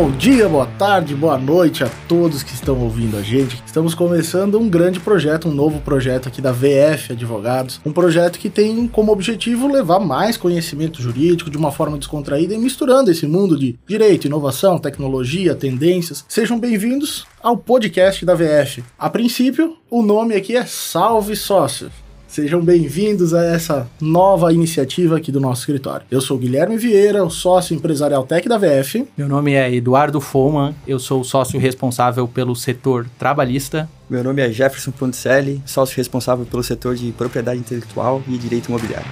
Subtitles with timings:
[0.00, 3.60] bom dia, boa tarde, boa noite a todos que estão ouvindo a gente.
[3.66, 8.48] Estamos começando um grande projeto, um novo projeto aqui da VF Advogados, um projeto que
[8.48, 13.58] tem como objetivo levar mais conhecimento jurídico de uma forma descontraída e misturando esse mundo
[13.58, 16.24] de direito, inovação, tecnologia, tendências.
[16.28, 18.84] Sejam bem-vindos ao podcast da VF.
[18.96, 21.90] A princípio, o nome aqui é Salve Sócio.
[22.38, 26.06] Sejam bem-vindos a essa nova iniciativa aqui do nosso escritório.
[26.08, 29.08] Eu sou Guilherme Vieira, o sócio empresarial Tech da VF.
[29.16, 33.90] Meu nome é Eduardo Foman, eu sou o sócio responsável pelo setor trabalhista.
[34.08, 39.10] Meu nome é Jefferson Ponticelli, sócio responsável pelo setor de propriedade intelectual e direito imobiliário.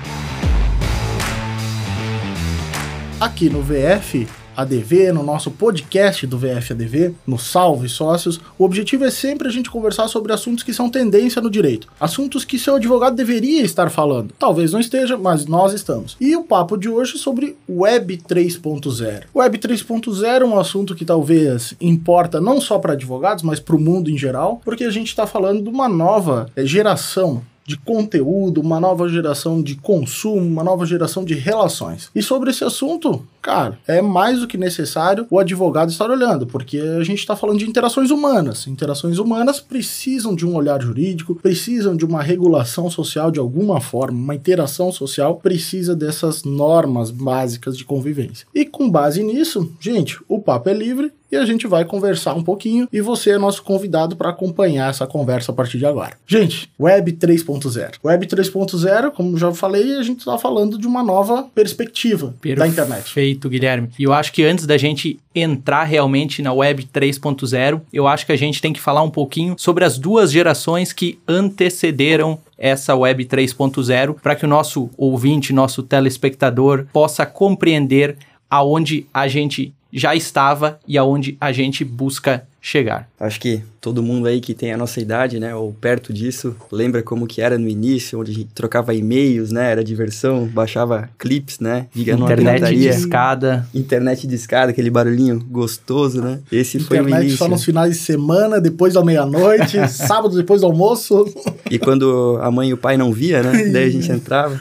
[3.18, 9.10] Aqui no VF, ADV, no nosso podcast do VFADV, no Salve Sócios, o objetivo é
[9.10, 11.89] sempre a gente conversar sobre assuntos que são tendência no direito.
[12.00, 14.33] Assuntos que seu advogado deveria estar falando.
[14.39, 16.17] Talvez não esteja, mas nós estamos.
[16.20, 19.25] E o papo de hoje é sobre Web 3.0.
[19.34, 23.80] Web 3.0 é um assunto que talvez importa não só para advogados, mas para o
[23.80, 28.61] mundo em geral, porque a gente está falando de uma nova eh, geração de conteúdo,
[28.61, 32.11] uma nova geração de consumo, uma nova geração de relações.
[32.14, 36.78] E sobre esse assunto, cara, é mais do que necessário o advogado estar olhando, porque
[36.78, 38.67] a gente está falando de interações humanas.
[38.67, 44.17] Interações humanas precisam de um olhar jurídico, precisam de uma regulação social de alguma forma,
[44.17, 48.47] uma interação social precisa dessas normas básicas de convivência.
[48.55, 52.42] E com base nisso, gente, o papo é livre e a gente vai conversar um
[52.42, 56.12] pouquinho e você é nosso convidado para acompanhar essa conversa a partir de agora.
[56.27, 57.94] Gente, Web 3.0.
[58.05, 62.68] Web 3.0, como já falei, a gente está falando de uma nova perspectiva Perfeito, da
[62.68, 63.02] internet.
[63.05, 63.88] Perfeito, Guilherme.
[63.98, 68.33] E eu acho que antes da gente entrar realmente na Web 3.0, eu acho que
[68.33, 73.27] a gente tem que falar um pouquinho sobre as duas gerações que antecederam essa Web
[73.27, 78.17] 3.0 para que o nosso ouvinte, nosso telespectador possa compreender
[78.48, 83.08] aonde a gente já estava e aonde a gente busca chegar.
[83.20, 87.00] Acho que todo mundo aí que tem a nossa idade, né, ou perto disso, lembra
[87.00, 91.60] como que era no início, onde a gente trocava e-mails, né, era diversão, baixava clips,
[91.60, 96.40] né, internet de escada, internet de escada, aquele barulhinho gostoso, né?
[96.50, 97.38] Esse internet foi o início.
[97.38, 101.24] só nos finais de semana, depois da meia-noite, sábado depois do almoço.
[101.70, 104.58] E quando a mãe e o pai não via, né, daí a gente entrava.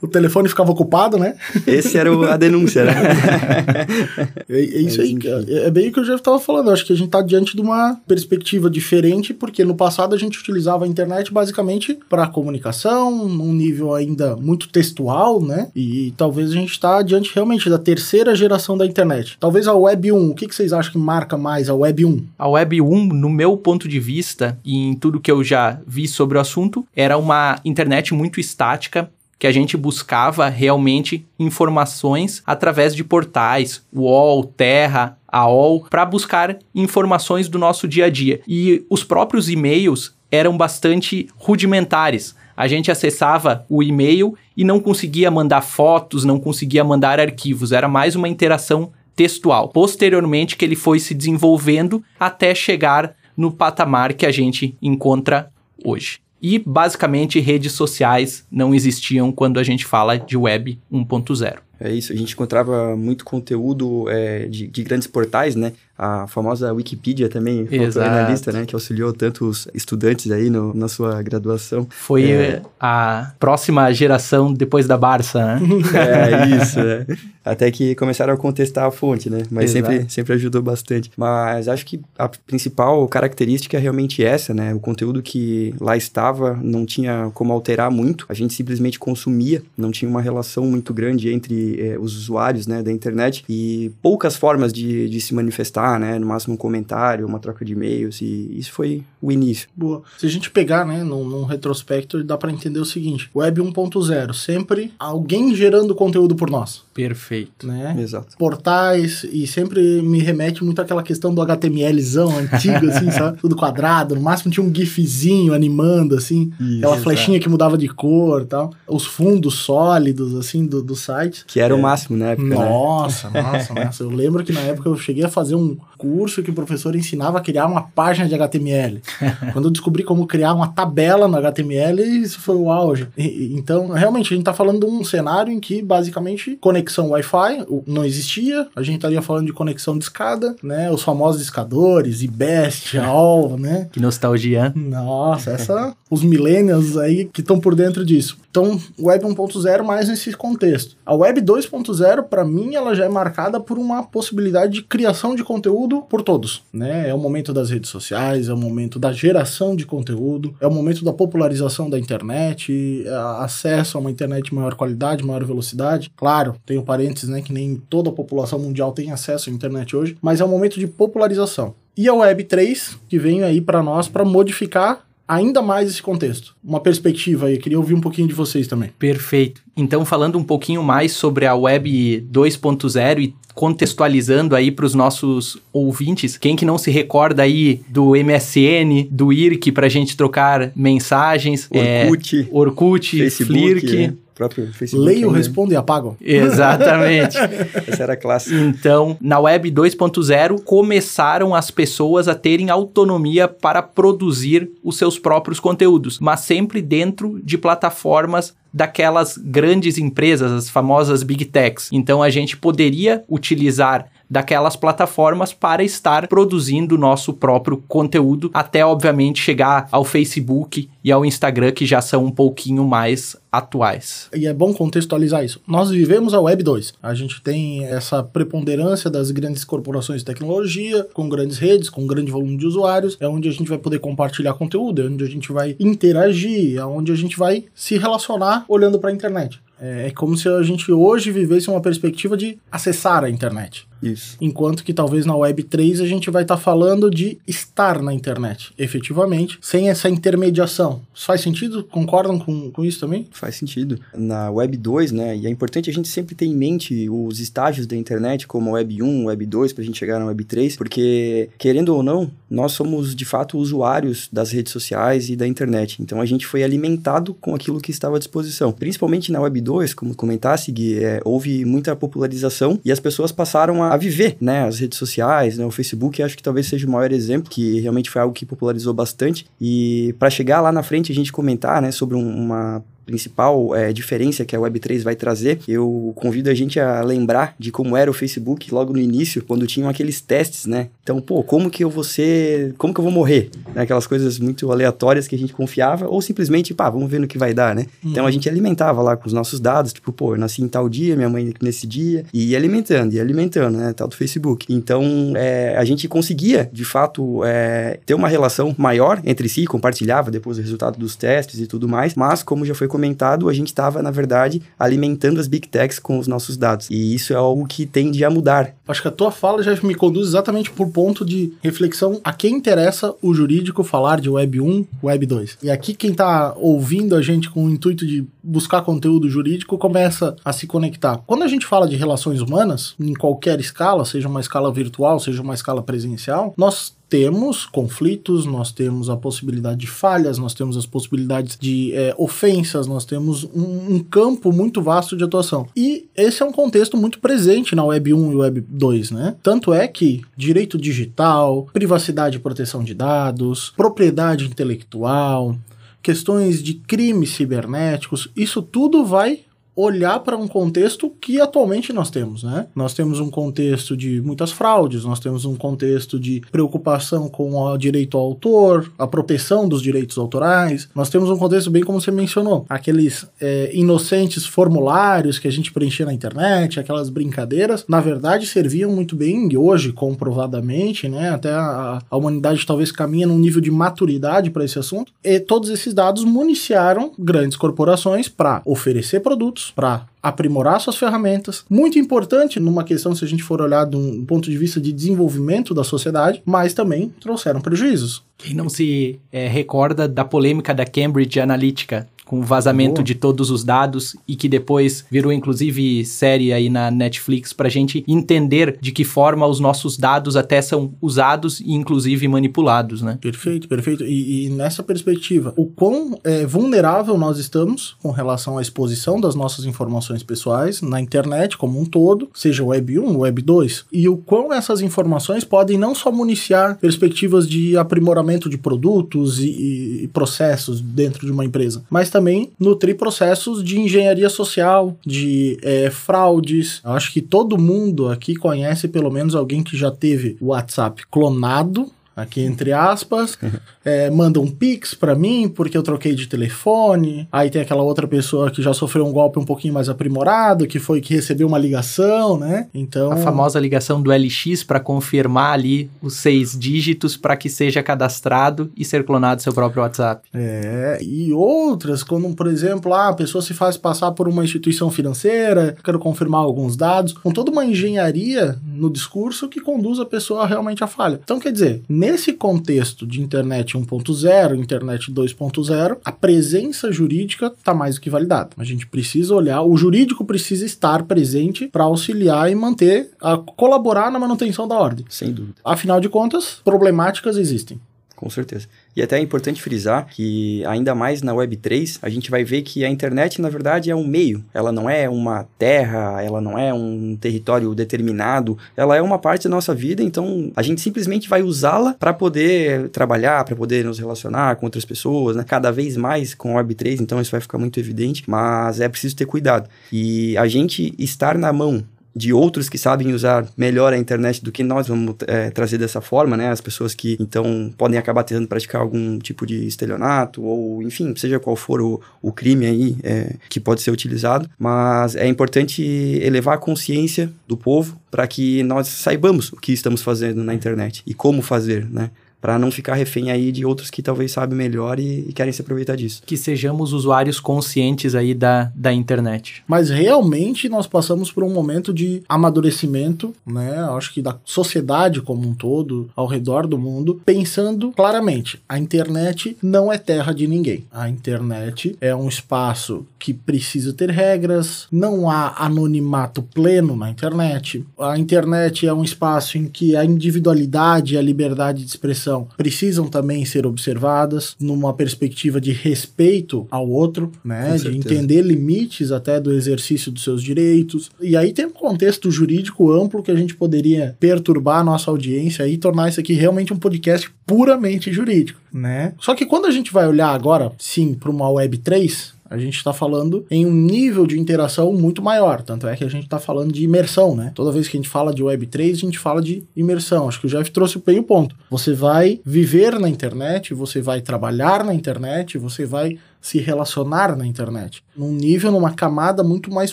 [0.00, 1.34] o telefone ficava ocupado, né?
[1.66, 2.92] Esse era o, a denúncia, né?
[4.48, 5.18] é, é, isso aí,
[5.48, 7.39] é, é bem o que eu já estava falando, acho que a gente está diante
[7.44, 13.28] de uma perspectiva diferente, porque no passado a gente utilizava a internet basicamente para comunicação,
[13.28, 15.68] num nível ainda muito textual, né?
[15.74, 19.36] E talvez a gente está diante realmente da terceira geração da internet.
[19.40, 22.24] Talvez a Web 1, o que, que vocês acham que marca mais a Web 1?
[22.38, 26.06] A Web 1, no meu ponto de vista, e em tudo que eu já vi
[26.06, 32.94] sobre o assunto, era uma internet muito estática, que a gente buscava realmente informações através
[32.94, 38.40] de portais, UOL, Terra, AOL, para buscar informações do nosso dia a dia.
[38.46, 42.34] E os próprios e-mails eram bastante rudimentares.
[42.56, 47.88] A gente acessava o e-mail e não conseguia mandar fotos, não conseguia mandar arquivos, era
[47.88, 49.68] mais uma interação textual.
[49.68, 55.50] Posteriormente que ele foi se desenvolvendo até chegar no patamar que a gente encontra
[55.84, 56.20] hoje.
[56.42, 61.58] E basicamente redes sociais não existiam quando a gente fala de web 1.0.
[61.80, 65.72] É isso, a gente encontrava muito conteúdo é, de, de, grandes portais, né?
[65.96, 68.66] A famosa Wikipedia também foi na lista, né?
[68.66, 71.86] Que auxiliou tantos estudantes aí no, na sua graduação.
[71.90, 72.62] Foi é...
[72.78, 75.60] a próxima geração depois da Barça, né?
[76.52, 77.06] é, isso, né?
[77.44, 79.42] Até que começaram a contestar a fonte, né?
[79.50, 81.10] Mas sempre, sempre ajudou bastante.
[81.16, 84.74] Mas acho que a principal característica é realmente essa, né?
[84.74, 88.26] O conteúdo que lá estava não tinha como alterar muito.
[88.28, 92.82] A gente simplesmente consumia, não tinha uma relação muito grande entre eh, os usuários, né,
[92.82, 96.18] da internet e poucas formas de, de se manifestar né?
[96.18, 99.68] No máximo um comentário, uma troca de e-mails, e isso foi o início.
[99.76, 100.02] Boa.
[100.18, 104.34] Se a gente pegar, né, num, num retrospecto, dá para entender o seguinte: Web 1.0,
[104.34, 106.82] sempre alguém gerando conteúdo por nós.
[106.94, 107.66] Perfeito.
[107.66, 107.96] Né?
[107.98, 108.36] Exato.
[108.36, 113.38] Portais, e sempre me remete muito àquela questão do HTMLzão antigo, assim, sabe?
[113.38, 117.88] Tudo quadrado, no máximo tinha um gifzinho animando, assim, isso, aquela flechinha que mudava de
[117.88, 118.72] cor tal.
[118.86, 121.44] Os fundos sólidos, assim, do, do site.
[121.46, 121.76] Que era é.
[121.76, 123.42] o máximo na época, Nossa, né?
[123.42, 124.02] nossa, nossa.
[124.02, 127.38] Eu lembro que na época eu cheguei a fazer um, curso que o professor ensinava
[127.38, 129.02] a criar uma página de HTML.
[129.52, 133.06] Quando eu descobri como criar uma tabela no HTML, isso foi o auge.
[133.18, 137.66] E, então, realmente, a gente está falando de um cenário em que, basicamente, conexão Wi-Fi
[137.86, 140.90] não existia, a gente estaria falando de conexão de escada, né?
[140.90, 143.88] Os famosos discadores, IBEST, AOL, né?
[143.92, 144.72] Que nostalgia.
[144.74, 145.94] Nossa, essa...
[146.10, 148.38] os millennials aí que estão por dentro disso.
[148.50, 150.96] Então, Web 1.0 mais nesse contexto.
[151.06, 155.44] A Web 2.0, para mim, ela já é marcada por uma possibilidade de criação de
[155.44, 157.08] conteúdo por todos, né?
[157.08, 160.70] É o momento das redes sociais, é o momento da geração de conteúdo, é o
[160.70, 163.04] momento da popularização da internet,
[163.38, 166.10] acesso a uma internet de maior qualidade, maior velocidade.
[166.16, 170.16] Claro, tenho parênteses, né, que nem toda a população mundial tem acesso à internet hoje,
[170.20, 171.74] mas é um momento de popularização.
[171.96, 176.56] E a Web 3, que vem aí para nós para modificar ainda mais esse contexto.
[176.62, 178.90] Uma perspectiva aí, queria ouvir um pouquinho de vocês também.
[178.98, 179.62] Perfeito.
[179.76, 185.56] Então, falando um pouquinho mais sobre a Web 2.0 e contextualizando aí para os nossos
[185.72, 190.72] ouvintes, quem que não se recorda aí do MSN, do IRC para a gente trocar
[190.74, 195.06] mensagens, Orkut, é, Orkut Facebook, Flirk, é próprio Facebook.
[195.06, 196.16] Leio, respondo e apago.
[196.18, 197.36] Exatamente.
[197.86, 198.54] Essa era a classe.
[198.54, 205.60] Então, na Web 2.0, começaram as pessoas a terem autonomia para produzir os seus próprios
[205.60, 211.90] conteúdos, mas sempre dentro de plataformas daquelas grandes empresas, as famosas Big Techs.
[211.92, 219.42] Então a gente poderia utilizar daquelas plataformas para estar produzindo nosso próprio conteúdo, até obviamente
[219.42, 224.28] chegar ao Facebook e ao Instagram, que já são um pouquinho mais atuais.
[224.32, 225.60] E é bom contextualizar isso.
[225.66, 226.94] Nós vivemos a Web 2.
[227.02, 232.30] A gente tem essa preponderância das grandes corporações de tecnologia, com grandes redes, com grande
[232.30, 235.50] volume de usuários, é onde a gente vai poder compartilhar conteúdo, é onde a gente
[235.50, 239.60] vai interagir, é onde a gente vai se relacionar olhando para a internet.
[239.80, 243.89] É, é como se a gente hoje vivesse uma perspectiva de acessar a internet.
[244.02, 244.36] Isso.
[244.40, 248.12] Enquanto que talvez na Web 3 a gente vai estar tá falando de estar na
[248.12, 251.02] internet, efetivamente, sem essa intermediação.
[251.14, 251.84] Isso faz sentido?
[251.84, 253.26] Concordam com, com isso também?
[253.30, 253.98] Faz sentido.
[254.14, 257.86] Na Web 2, né, e é importante a gente sempre ter em mente os estágios
[257.86, 260.76] da internet, como a Web 1, Web 2, para a gente chegar na Web 3,
[260.76, 266.02] porque, querendo ou não, nós somos de fato usuários das redes sociais e da internet.
[266.02, 268.72] Então a gente foi alimentado com aquilo que estava à disposição.
[268.72, 273.82] Principalmente na Web 2, como comentasse, Gui, é, houve muita popularização e as pessoas passaram
[273.82, 274.62] a a viver, né?
[274.68, 275.66] As redes sociais, né?
[275.66, 278.94] O Facebook acho que talvez seja o maior exemplo, que realmente foi algo que popularizou
[278.94, 279.46] bastante.
[279.60, 283.92] E para chegar lá na frente a gente comentar, né, sobre um, uma principal é,
[283.92, 288.08] diferença que a Web3 vai trazer, eu convido a gente a lembrar de como era
[288.08, 290.88] o Facebook logo no início, quando tinham aqueles testes, né?
[291.02, 293.50] Então, pô, como que eu vou ser, como que eu vou morrer?
[293.74, 293.82] Né?
[293.82, 297.36] Aquelas coisas muito aleatórias que a gente confiava, ou simplesmente, pá, vamos ver no que
[297.36, 297.86] vai dar, né?
[298.04, 298.12] Uhum.
[298.12, 300.88] Então a gente alimentava lá com os nossos dados, tipo, pô, eu nasci em tal
[300.88, 303.92] dia, minha mãe nesse dia, e ia alimentando, ia alimentando, né?
[303.92, 304.72] Tal do Facebook.
[304.72, 310.30] Então, é, a gente conseguia, de fato, é, ter uma relação maior entre si, compartilhava
[310.30, 313.52] depois o resultado dos testes e tudo mais, mas, como já foi comentado, comentado, a
[313.54, 316.88] gente estava, na verdade, alimentando as Big Techs com os nossos dados.
[316.90, 318.74] E isso é algo que tende a mudar.
[318.86, 322.54] Acho que a tua fala já me conduz exatamente por ponto de reflexão a quem
[322.54, 325.58] interessa o jurídico falar de Web 1, Web 2.
[325.62, 330.36] E aqui quem está ouvindo a gente com o intuito de buscar conteúdo jurídico começa
[330.44, 331.22] a se conectar.
[331.26, 335.40] Quando a gente fala de relações humanas, em qualquer escala, seja uma escala virtual, seja
[335.40, 340.86] uma escala presencial, nós temos conflitos, nós temos a possibilidade de falhas, nós temos as
[340.86, 345.66] possibilidades de é, ofensas, nós temos um, um, campo muito vasto de atuação.
[345.76, 349.36] E esse é um contexto muito presente na Web 1 e Web 2, né?
[349.42, 355.56] Tanto é que direito digital, privacidade e proteção de dados, propriedade intelectual,
[356.00, 359.40] questões de crimes cibernéticos, isso tudo vai
[359.80, 362.66] olhar para um contexto que atualmente nós temos, né?
[362.74, 367.76] Nós temos um contexto de muitas fraudes, nós temos um contexto de preocupação com o
[367.76, 372.10] direito ao autor, a proteção dos direitos autorais, nós temos um contexto bem como você
[372.10, 378.46] mencionou, aqueles é, inocentes formulários que a gente preenchia na internet, aquelas brincadeiras, na verdade
[378.46, 381.30] serviam muito bem hoje comprovadamente, né?
[381.30, 385.70] Até a, a humanidade talvez caminha num nível de maturidade para esse assunto e todos
[385.70, 391.64] esses dados municiaram grandes corporações para oferecer produtos para aprimorar suas ferramentas.
[391.68, 394.92] Muito importante numa questão, se a gente for olhar de um ponto de vista de
[394.92, 398.22] desenvolvimento da sociedade, mas também trouxeram prejuízos.
[398.36, 403.04] Quem não se é, recorda da polêmica da Cambridge Analytica, com vazamento Boa.
[403.04, 407.70] de todos os dados e que depois virou inclusive série aí na Netflix para a
[407.70, 413.18] gente entender de que forma os nossos dados até são usados e inclusive manipulados, né?
[413.20, 414.04] Perfeito, perfeito.
[414.04, 419.34] E, e nessa perspectiva, o quão é, vulnerável nós estamos com relação à exposição das
[419.34, 424.16] nossas informações pessoais na internet como um todo, seja Web 1, Web 2, e o
[424.16, 430.80] quão essas informações podem não só municiar perspectivas de aprimoramento de produtos e, e processos
[430.80, 432.19] dentro de uma empresa, mas também
[432.58, 436.80] nutrir processos de engenharia social, de é, fraudes.
[436.84, 441.02] Eu acho que todo mundo aqui conhece pelo menos alguém que já teve o WhatsApp
[441.10, 443.38] clonado aqui entre aspas,
[443.84, 447.28] é, manda um pix para mim porque eu troquei de telefone.
[447.30, 450.78] Aí tem aquela outra pessoa que já sofreu um golpe um pouquinho mais aprimorado, que
[450.78, 452.68] foi que recebeu uma ligação, né?
[452.74, 457.82] Então a famosa ligação do LX para confirmar ali os seis dígitos para que seja
[457.82, 460.28] cadastrado e ser clonado seu próprio WhatsApp.
[460.34, 464.90] É, e outras, quando por exemplo, ah, a pessoa se faz passar por uma instituição
[464.90, 470.46] financeira, quero confirmar alguns dados, com toda uma engenharia no discurso que conduz a pessoa
[470.46, 471.20] realmente à falha.
[471.22, 477.96] Então quer dizer, nesse contexto de internet 1.0, internet 2.0, a presença jurídica está mais
[477.96, 478.50] do que validada.
[478.56, 484.10] A gente precisa olhar, o jurídico precisa estar presente para auxiliar e manter, a colaborar
[484.10, 485.04] na manutenção da ordem.
[485.08, 485.56] Sem dúvida.
[485.64, 487.80] Afinal de contas, problemáticas existem.
[488.16, 488.68] Com certeza.
[488.96, 492.84] E até é importante frisar que, ainda mais na Web3, a gente vai ver que
[492.84, 494.44] a internet, na verdade, é um meio.
[494.52, 499.44] Ela não é uma terra, ela não é um território determinado, ela é uma parte
[499.44, 503.98] da nossa vida, então a gente simplesmente vai usá-la para poder trabalhar, para poder nos
[503.98, 505.44] relacionar com outras pessoas, né?
[505.46, 509.16] Cada vez mais com a Web3, então isso vai ficar muito evidente, mas é preciso
[509.16, 509.68] ter cuidado.
[509.92, 511.84] E a gente estar na mão
[512.20, 516.00] de outros que sabem usar melhor a internet do que nós vamos é, trazer dessa
[516.00, 516.50] forma, né?
[516.50, 521.40] As pessoas que então podem acabar tentando praticar algum tipo de estelionato ou, enfim, seja
[521.40, 525.82] qual for o, o crime aí é, que pode ser utilizado, mas é importante
[526.22, 531.02] elevar a consciência do povo para que nós saibamos o que estamos fazendo na internet
[531.06, 532.10] e como fazer, né?
[532.40, 535.62] Para não ficar refém aí de outros que talvez sabem melhor e, e, querem se
[535.62, 536.22] aproveitar disso.
[536.24, 539.62] Que sejamos usuários conscientes aí da, da internet.
[539.66, 543.80] Mas realmente nós passamos por um momento de amadurecimento, né?
[543.96, 549.56] Acho que da sociedade como um todo, ao redor do mundo, pensando claramente, a internet
[549.62, 550.84] não é terra de ninguém.
[550.90, 557.84] A internet é um espaço que precisa ter regras, não há anonimato pleno na internet.
[557.98, 563.08] A internet é um espaço em que a individualidade e a liberdade de expressão precisam
[563.08, 567.76] também ser observadas numa perspectiva de respeito ao outro, né?
[567.76, 571.10] de entender limites até do exercício dos seus direitos.
[571.20, 575.66] E aí tem um contexto jurídico amplo que a gente poderia perturbar a nossa audiência
[575.66, 579.14] e tornar isso aqui realmente um podcast puramente jurídico, né?
[579.18, 582.76] Só que quando a gente vai olhar agora, sim, para uma Web 3, a gente
[582.76, 585.62] está falando em um nível de interação muito maior.
[585.62, 587.52] Tanto é que a gente está falando de imersão, né?
[587.54, 590.28] Toda vez que a gente fala de Web3, a gente fala de imersão.
[590.28, 591.54] Acho que o Jeff trouxe bem o ponto.
[591.70, 597.46] Você vai viver na internet, você vai trabalhar na internet, você vai se relacionar na
[597.46, 599.92] internet, num nível, numa camada muito mais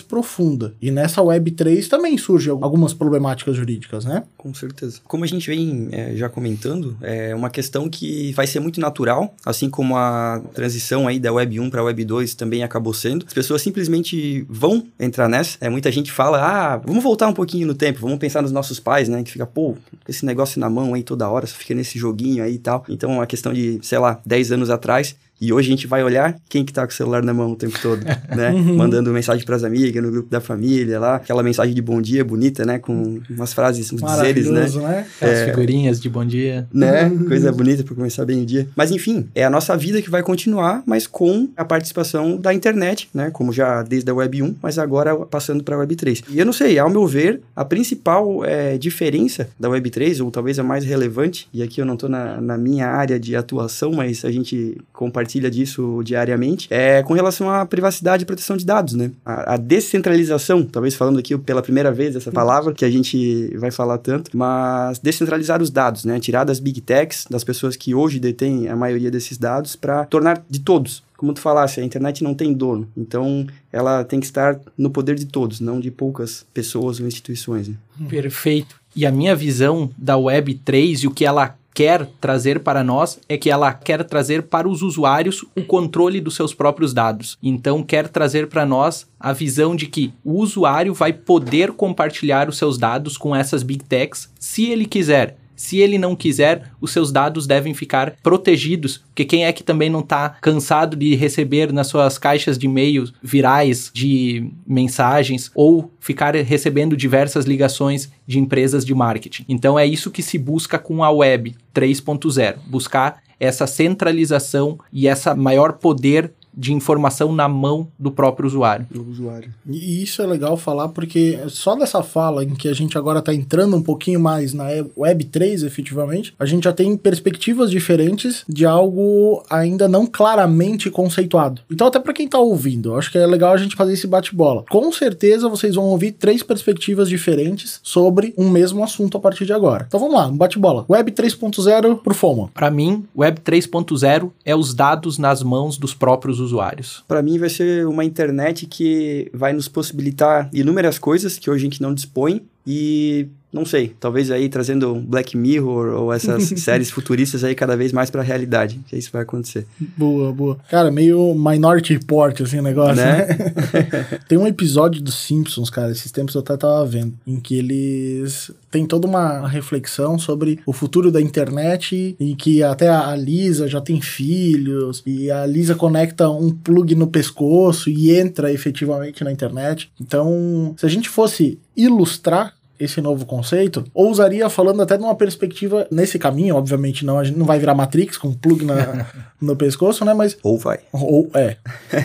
[0.00, 0.74] profunda.
[0.80, 4.24] E nessa Web3 também surgem algumas problemáticas jurídicas, né?
[4.36, 5.00] Com certeza.
[5.04, 9.34] Como a gente vem é, já comentando, é uma questão que vai ser muito natural,
[9.44, 13.26] assim como a transição aí da Web 1 para Web 2 também acabou sendo.
[13.26, 15.58] As pessoas simplesmente vão entrar nessa.
[15.60, 18.80] É, muita gente fala, ah, vamos voltar um pouquinho no tempo, vamos pensar nos nossos
[18.80, 19.22] pais, né?
[19.22, 19.76] Que fica, pô,
[20.08, 22.84] esse negócio na mão aí toda hora, só fica nesse joguinho aí e tal.
[22.88, 26.36] Então, a questão de, sei lá, 10 anos atrás, e hoje a gente vai olhar
[26.48, 28.04] quem que tá com o celular na mão o tempo todo,
[28.34, 28.50] né?
[28.52, 32.24] Mandando mensagem para as amigas, no grupo da família lá, aquela mensagem de bom dia
[32.24, 32.78] bonita, né?
[32.78, 34.66] Com umas frases, uns dizeres, né?
[34.68, 35.06] né?
[35.20, 36.66] É, As figurinhas de bom dia.
[36.72, 37.10] Né?
[37.28, 38.68] Coisa bonita para começar bem o dia.
[38.74, 43.08] Mas enfim, é a nossa vida que vai continuar, mas com a participação da internet,
[43.14, 43.30] né?
[43.30, 46.22] Como já desde a Web 1, mas agora passando para a Web 3.
[46.30, 50.30] E eu não sei, ao meu ver, a principal é, diferença da Web 3, ou
[50.30, 53.92] talvez a mais relevante, e aqui eu não estou na, na minha área de atuação,
[53.92, 58.64] mas a gente compartilha compartilha disso diariamente, é com relação à privacidade e proteção de
[58.64, 59.10] dados, né?
[59.24, 63.70] A, a descentralização, talvez falando aqui pela primeira vez essa palavra que a gente vai
[63.70, 66.18] falar tanto, mas descentralizar os dados, né?
[66.18, 70.42] Tirar das big techs, das pessoas que hoje detêm a maioria desses dados, para tornar
[70.48, 74.58] de todos, como tu falasse, a internet não tem dono, então ela tem que estar
[74.76, 77.68] no poder de todos, não de poucas pessoas ou instituições.
[77.68, 77.74] Né?
[78.08, 78.76] Perfeito.
[78.94, 83.20] E a minha visão da Web 3 e o que ela quer trazer para nós
[83.28, 87.38] é que ela quer trazer para os usuários o controle dos seus próprios dados.
[87.40, 92.58] Então, quer trazer para nós a visão de que o usuário vai poder compartilhar os
[92.58, 97.10] seus dados com essas big techs se ele quiser Se ele não quiser, os seus
[97.10, 101.88] dados devem ficar protegidos, porque quem é que também não está cansado de receber nas
[101.88, 108.94] suas caixas de e-mails virais de mensagens ou ficar recebendo diversas ligações de empresas de
[108.94, 109.44] marketing?
[109.48, 115.34] Então é isso que se busca com a web 3.0, buscar essa centralização e essa
[115.34, 118.84] maior poder de informação na mão do próprio usuário.
[118.90, 119.54] Do usuário.
[119.64, 123.32] E isso é legal falar porque só dessa fala em que a gente agora está
[123.32, 124.64] entrando um pouquinho mais na
[124.96, 131.62] Web 3, efetivamente, a gente já tem perspectivas diferentes de algo ainda não claramente conceituado.
[131.70, 134.64] Então, até para quem está ouvindo, acho que é legal a gente fazer esse bate-bola.
[134.68, 139.52] Com certeza vocês vão ouvir três perspectivas diferentes sobre um mesmo assunto a partir de
[139.52, 139.84] agora.
[139.86, 140.84] Então vamos lá, um bate-bola.
[140.90, 142.50] Web 3.0 pro FOMO.
[142.52, 147.04] Para mim, Web 3.0 é os dados nas mãos dos próprios usuários usuários?
[147.06, 151.64] Para mim vai ser uma internet que vai nos possibilitar inúmeras coisas que hoje a
[151.64, 157.42] gente não dispõe e não sei, talvez aí trazendo Black Mirror ou essas séries futuristas
[157.44, 159.66] aí cada vez mais para a realidade, que isso vai acontecer.
[159.96, 160.58] Boa, boa.
[160.70, 163.26] Cara, meio Minority Report assim o negócio, né?
[163.26, 164.20] né?
[164.28, 168.52] Tem um episódio dos Simpsons, cara, esses tempos eu até tava vendo, em que eles
[168.70, 173.80] tem toda uma reflexão sobre o futuro da internet e que até a Lisa já
[173.80, 179.90] tem filhos e a Lisa conecta um plug no pescoço e entra efetivamente na internet.
[180.00, 185.86] Então, se a gente fosse ilustrar esse novo conceito, ousaria falando até de uma perspectiva
[185.90, 189.06] nesse caminho, obviamente não, a gente não vai virar Matrix com um plug na,
[189.40, 190.36] no pescoço, né, mas...
[190.42, 190.78] Ou vai.
[190.92, 191.56] Ou, é.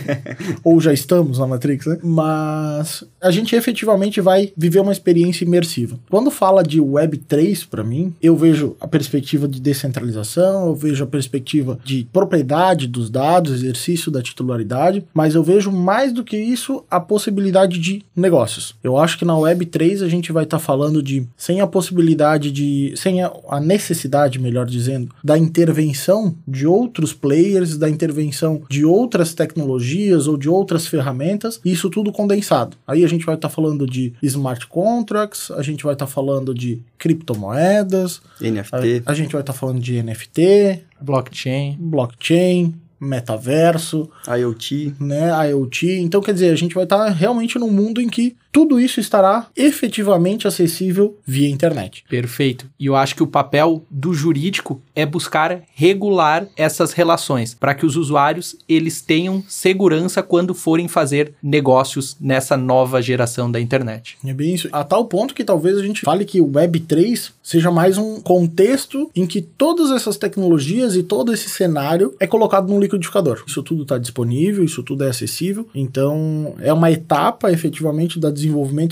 [0.63, 1.97] ou já estamos na Matrix, né?
[2.03, 5.97] Mas a gente efetivamente vai viver uma experiência imersiva.
[6.09, 11.03] Quando fala de Web 3, para mim, eu vejo a perspectiva de descentralização, eu vejo
[11.03, 16.37] a perspectiva de propriedade dos dados, exercício da titularidade, mas eu vejo mais do que
[16.37, 18.75] isso a possibilidade de negócios.
[18.83, 21.67] Eu acho que na Web 3 a gente vai estar tá falando de sem a
[21.67, 28.63] possibilidade de, sem a, a necessidade, melhor dizendo, da intervenção de outros players, da intervenção
[28.69, 32.77] de outras tecnologias ou de outras ferramentas, e isso tudo condensado.
[32.87, 36.11] Aí a gente vai estar tá falando de smart contracts, a gente vai estar tá
[36.11, 42.73] falando de criptomoedas, NFT, a, a gente vai estar tá falando de NFT, blockchain, blockchain,
[43.03, 45.99] metaverso, IoT, né, IoT.
[45.99, 48.99] Então, quer dizer, a gente vai estar tá realmente num mundo em que tudo isso
[48.99, 52.05] estará efetivamente acessível via internet.
[52.07, 52.67] Perfeito.
[52.79, 57.83] E eu acho que o papel do jurídico é buscar regular essas relações para que
[57.83, 64.17] os usuários eles tenham segurança quando forem fazer negócios nessa nova geração da internet.
[64.23, 64.69] É bem isso.
[64.71, 68.21] A tal ponto que talvez a gente fale que o Web 3 seja mais um
[68.21, 73.43] contexto em que todas essas tecnologias e todo esse cenário é colocado num liquidificador.
[73.47, 75.67] Isso tudo está disponível, isso tudo é acessível.
[75.73, 78.42] Então, é uma etapa efetivamente da desenvolvimento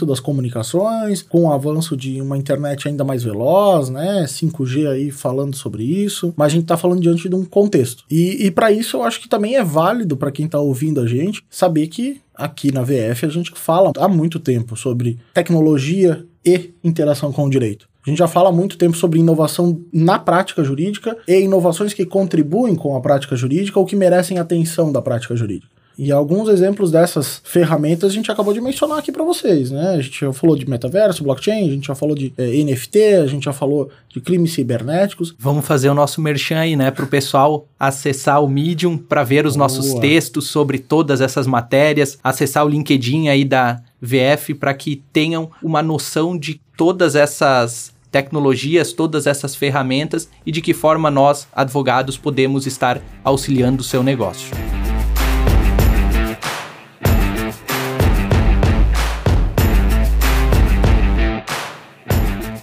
[0.05, 4.25] das comunicações, com o avanço de uma internet ainda mais veloz, né?
[4.25, 8.03] 5G aí falando sobre isso, mas a gente tá falando diante de um contexto.
[8.09, 11.07] E, e para isso eu acho que também é válido para quem tá ouvindo a
[11.07, 16.73] gente saber que aqui na VF a gente fala há muito tempo sobre tecnologia e
[16.83, 17.87] interação com o direito.
[18.05, 22.05] A gente já fala há muito tempo sobre inovação na prática jurídica e inovações que
[22.05, 25.81] contribuem com a prática jurídica ou que merecem atenção da prática jurídica.
[26.03, 29.89] E alguns exemplos dessas ferramentas a gente acabou de mencionar aqui para vocês, né?
[29.89, 32.99] A gente já falou de metaverso, blockchain, a gente já falou de é, eh, NFT,
[33.21, 35.35] a gente já falou de crimes cibernéticos.
[35.37, 39.45] Vamos fazer o nosso merchan aí, né, para o pessoal acessar o Medium para ver
[39.45, 39.65] os Boa.
[39.65, 45.51] nossos textos sobre todas essas matérias, acessar o LinkedIn aí da VF para que tenham
[45.61, 52.17] uma noção de todas essas tecnologias, todas essas ferramentas e de que forma nós, advogados,
[52.17, 54.49] podemos estar auxiliando o seu negócio.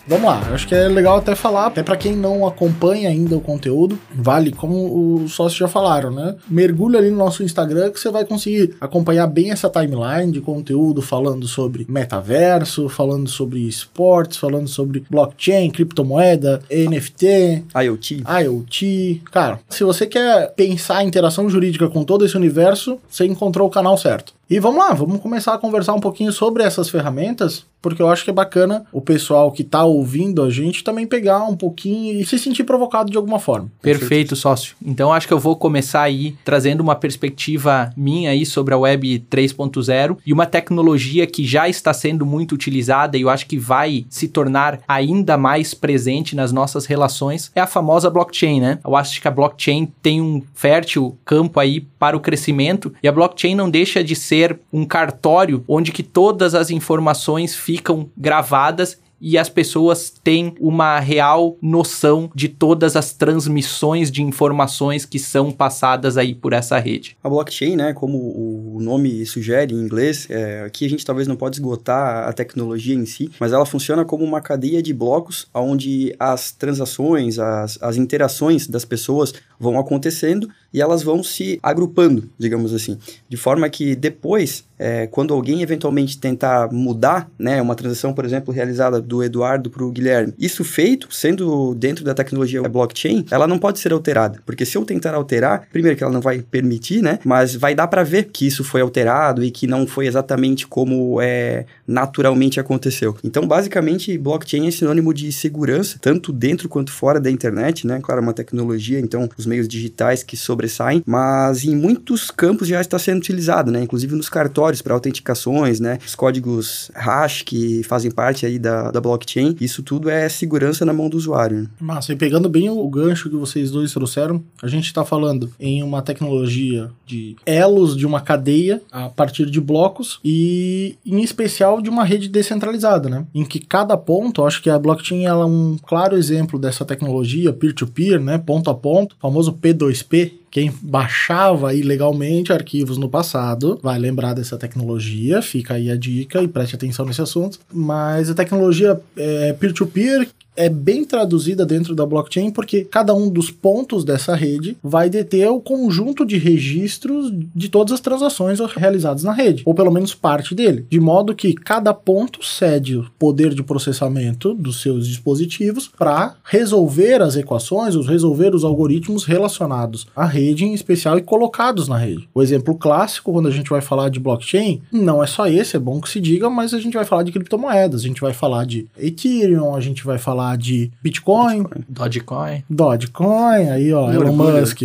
[0.09, 3.43] Vamos lá, acho que é legal até falar, até para quem não acompanha ainda o
[3.43, 6.35] conteúdo, vale, como os sócios já falaram, né?
[6.49, 11.03] Mergulha ali no nosso Instagram que você vai conseguir acompanhar bem essa timeline de conteúdo
[11.03, 18.25] falando sobre metaverso, falando sobre esportes, falando sobre blockchain, criptomoeda, NFT, IoT.
[18.43, 19.23] IoT.
[19.31, 23.71] Cara, se você quer pensar a interação jurídica com todo esse universo, você encontrou o
[23.71, 24.38] canal certo.
[24.51, 28.25] E vamos lá, vamos começar a conversar um pouquinho sobre essas ferramentas, porque eu acho
[28.25, 32.25] que é bacana o pessoal que está ouvindo a gente também pegar um pouquinho e
[32.25, 33.71] se sentir provocado de alguma forma.
[33.83, 34.75] Perfeito, sócio.
[34.83, 39.27] Então acho que eu vou começar aí trazendo uma perspectiva minha aí sobre a Web
[39.31, 44.07] 3.0 e uma tecnologia que já está sendo muito utilizada e eu acho que vai
[44.09, 48.79] se tornar ainda mais presente nas nossas relações é a famosa blockchain, né?
[48.83, 53.13] Eu acho que a blockchain tem um fértil campo aí para o crescimento e a
[53.13, 54.38] blockchain não deixa de ser
[54.73, 61.57] um cartório onde que todas as informações ficam gravadas e as pessoas têm uma real
[61.61, 67.17] noção de todas as transmissões de informações que são passadas aí por essa rede.
[67.23, 71.37] A blockchain, né, como o nome sugere em inglês, é, aqui a gente talvez não
[71.37, 76.15] pode esgotar a tecnologia em si, mas ela funciona como uma cadeia de blocos onde
[76.19, 82.75] as transações, as, as interações das pessoas vão acontecendo e elas vão se agrupando, digamos
[82.75, 88.25] assim, de forma que depois, é, quando alguém eventualmente tentar mudar, né, uma transação, por
[88.25, 93.47] exemplo, realizada do Eduardo para o Guilherme, isso feito, sendo dentro da tecnologia blockchain, ela
[93.47, 97.03] não pode ser alterada, porque se eu tentar alterar, primeiro que ela não vai permitir,
[97.03, 100.67] né, mas vai dar para ver que isso foi alterado e que não foi exatamente
[100.67, 103.17] como é, naturalmente aconteceu.
[103.25, 108.21] Então, basicamente, blockchain é sinônimo de segurança, tanto dentro quanto fora da internet, né, claro,
[108.21, 112.81] é uma tecnologia, então os meios digitais que sobre sobressaem, mas em muitos campos já
[112.81, 113.83] está sendo utilizado, né?
[113.83, 115.99] Inclusive nos cartórios para autenticações, né?
[116.05, 120.93] Os códigos hash que fazem parte aí da, da blockchain, isso tudo é segurança na
[120.93, 121.69] mão do usuário.
[121.81, 125.83] Massa, e pegando bem o gancho que vocês dois trouxeram, a gente está falando em
[125.83, 131.89] uma tecnologia de elos de uma cadeia a partir de blocos e em especial de
[131.89, 133.25] uma rede descentralizada, né?
[133.35, 137.53] Em que cada ponto, acho que a blockchain ela é um claro exemplo dessa tecnologia
[137.53, 138.39] peer-to-peer, -peer, né?
[138.39, 145.43] Ponto a ponto, famoso P2P, quem baixava ilegalmente arquivos no passado vai lembrar dessa tecnologia,
[145.43, 147.59] fica aí a dica e preste atenção nesse assunto.
[147.73, 153.31] Mas a tecnologia é, peer-to-peer -peer, é bem traduzida dentro da blockchain porque cada um
[153.31, 159.23] dos pontos dessa rede vai deter o conjunto de registros de todas as transações realizadas
[159.23, 163.55] na rede, ou pelo menos parte dele, de modo que cada ponto cede o poder
[163.55, 170.25] de processamento dos seus dispositivos para resolver as equações, ou resolver os algoritmos relacionados à
[170.25, 172.29] rede em especial e colocados na rede.
[172.35, 175.79] O exemplo clássico quando a gente vai falar de blockchain, não é só esse, é
[175.79, 178.67] bom que se diga, mas a gente vai falar de criptomoedas, a gente vai falar
[178.67, 184.83] de Ethereum, a gente vai falar de Bitcoin, Dogecoin, Dogecoin, aí ó, Elon Musk.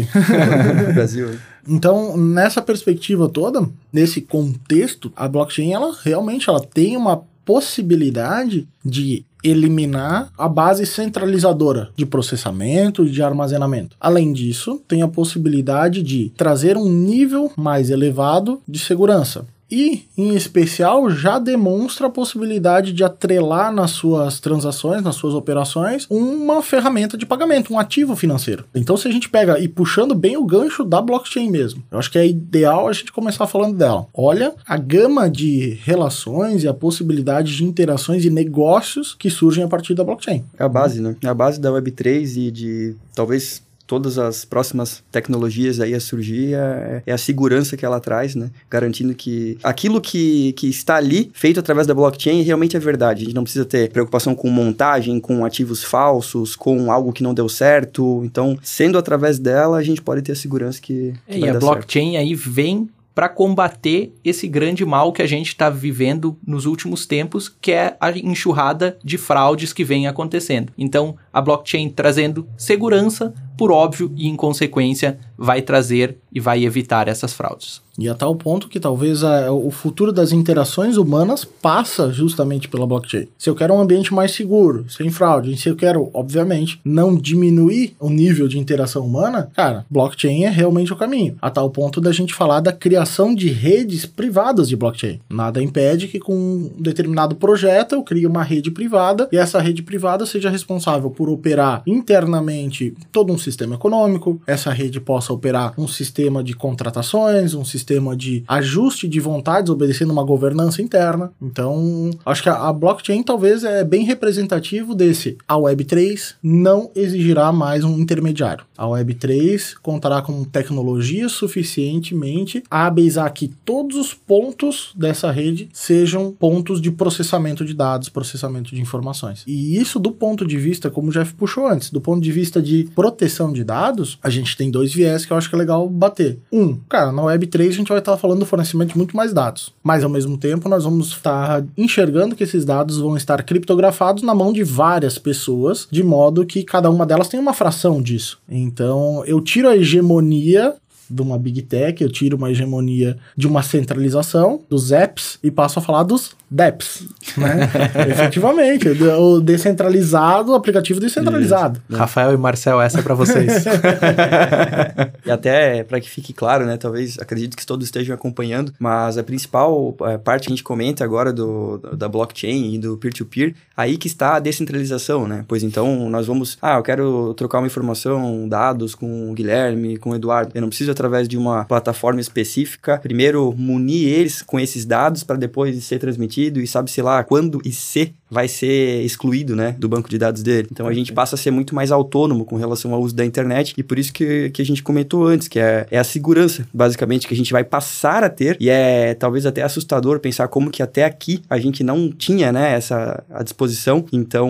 [0.94, 1.32] Brasil.
[1.68, 9.26] Então, nessa perspectiva toda, nesse contexto, a blockchain ela realmente ela tem uma possibilidade de
[9.44, 13.96] eliminar a base centralizadora de processamento e de armazenamento.
[14.00, 20.36] Além disso, tem a possibilidade de trazer um nível mais elevado de segurança e, em
[20.36, 27.18] especial, já demonstra a possibilidade de atrelar nas suas transações, nas suas operações, uma ferramenta
[27.18, 28.66] de pagamento, um ativo financeiro.
[28.76, 32.12] Então, se a gente pega e puxando bem o gancho da blockchain mesmo, eu acho
[32.12, 34.06] que é ideal a gente começar falando dela.
[34.14, 39.68] Olha a gama de relações e a possibilidade de interações e negócios que surgem a
[39.68, 40.44] partir da blockchain.
[40.60, 41.16] É a base, né?
[41.24, 46.54] É a base da Web3 e de talvez todas as próximas tecnologias aí a surgir
[46.54, 48.50] é, é, a segurança que ela traz, né?
[48.70, 53.24] Garantindo que aquilo que, que está ali, feito através da blockchain, realmente é verdade.
[53.24, 57.34] A gente não precisa ter preocupação com montagem, com ativos falsos, com algo que não
[57.34, 58.22] deu certo.
[58.24, 61.60] Então, sendo através dela, a gente pode ter a segurança que, que é, E a
[61.60, 62.22] blockchain certo.
[62.22, 67.48] aí vem para combater esse grande mal que a gente está vivendo nos últimos tempos,
[67.48, 70.74] que é a enxurrada de fraudes que vem acontecendo.
[70.78, 77.08] Então, a blockchain trazendo segurança por óbvio e em consequência vai trazer e vai evitar
[77.08, 77.82] essas fraudes.
[77.98, 82.88] E a tal ponto que talvez a, o futuro das interações humanas passa justamente pela
[82.88, 83.28] blockchain.
[83.38, 87.96] Se eu quero um ambiente mais seguro, sem fraude, se eu quero, obviamente, não diminuir
[88.00, 91.38] o nível de interação humana, cara, blockchain é realmente o caminho.
[91.40, 95.20] A tal ponto da gente falar da criação de redes privadas de blockchain.
[95.30, 99.84] Nada impede que com um determinado projeto eu crie uma rede privada e essa rede
[99.84, 105.88] privada seja responsável por operar internamente todo um sistema econômico, essa rede possa operar um
[105.88, 111.32] sistema de contratações, um sistema de ajuste de vontades, obedecendo uma governança interna.
[111.42, 115.38] Então, acho que a, blockchain talvez é bem representativo desse.
[115.48, 118.66] A Web3 não exigirá mais um intermediário.
[118.78, 122.90] A Web3 contará com tecnologia suficientemente a
[123.34, 129.44] que todos os pontos dessa rede sejam pontos de processamento de dados, processamento de informações.
[129.48, 132.62] E isso do ponto de vista, como o Jeff puxou antes, do ponto de vista
[132.62, 135.58] de proteção proteção de dados, a gente tem dois viés que eu acho que é
[135.58, 136.38] legal bater.
[136.52, 139.74] Um, cara, na Web3 a gente vai estar falando do fornecimento de muito mais dados,
[139.82, 144.36] mas ao mesmo tempo nós vamos estar enxergando que esses dados vão estar criptografados na
[144.36, 148.40] mão de várias pessoas, de modo que cada uma delas tem uma fração disso.
[148.48, 150.76] Então eu tiro a hegemonia
[151.10, 155.80] de uma big tech, eu tiro uma hegemonia de uma centralização dos apps e passo
[155.80, 157.68] a falar dos DEPS, né?
[158.12, 161.82] Efetivamente, o descentralizado, o aplicativo descentralizado.
[161.90, 161.98] Né?
[161.98, 163.66] Rafael e Marcel, essa é para vocês.
[165.26, 166.78] e até para que fique claro, né?
[166.78, 171.04] Talvez acredito que todos estejam acompanhando, mas a principal é, parte que a gente comenta
[171.04, 175.44] agora do, da blockchain e do peer-to-peer, aí que está a descentralização, né?
[175.48, 180.12] Pois então nós vamos, ah, eu quero trocar uma informação, dados com o Guilherme, com
[180.12, 180.52] o Eduardo.
[180.54, 185.36] Eu não preciso através de uma plataforma específica, primeiro munir eles com esses dados para
[185.36, 190.10] depois ser transmitido e sabe-se lá quando e se vai ser excluído, né, do banco
[190.10, 190.68] de dados dele.
[190.72, 193.74] Então a gente passa a ser muito mais autônomo com relação ao uso da internet
[193.78, 197.28] e por isso que, que a gente comentou antes, que é, é a segurança, basicamente,
[197.28, 200.82] que a gente vai passar a ter e é talvez até assustador pensar como que
[200.82, 204.06] até aqui a gente não tinha, né, essa a disposição.
[204.12, 204.50] Então,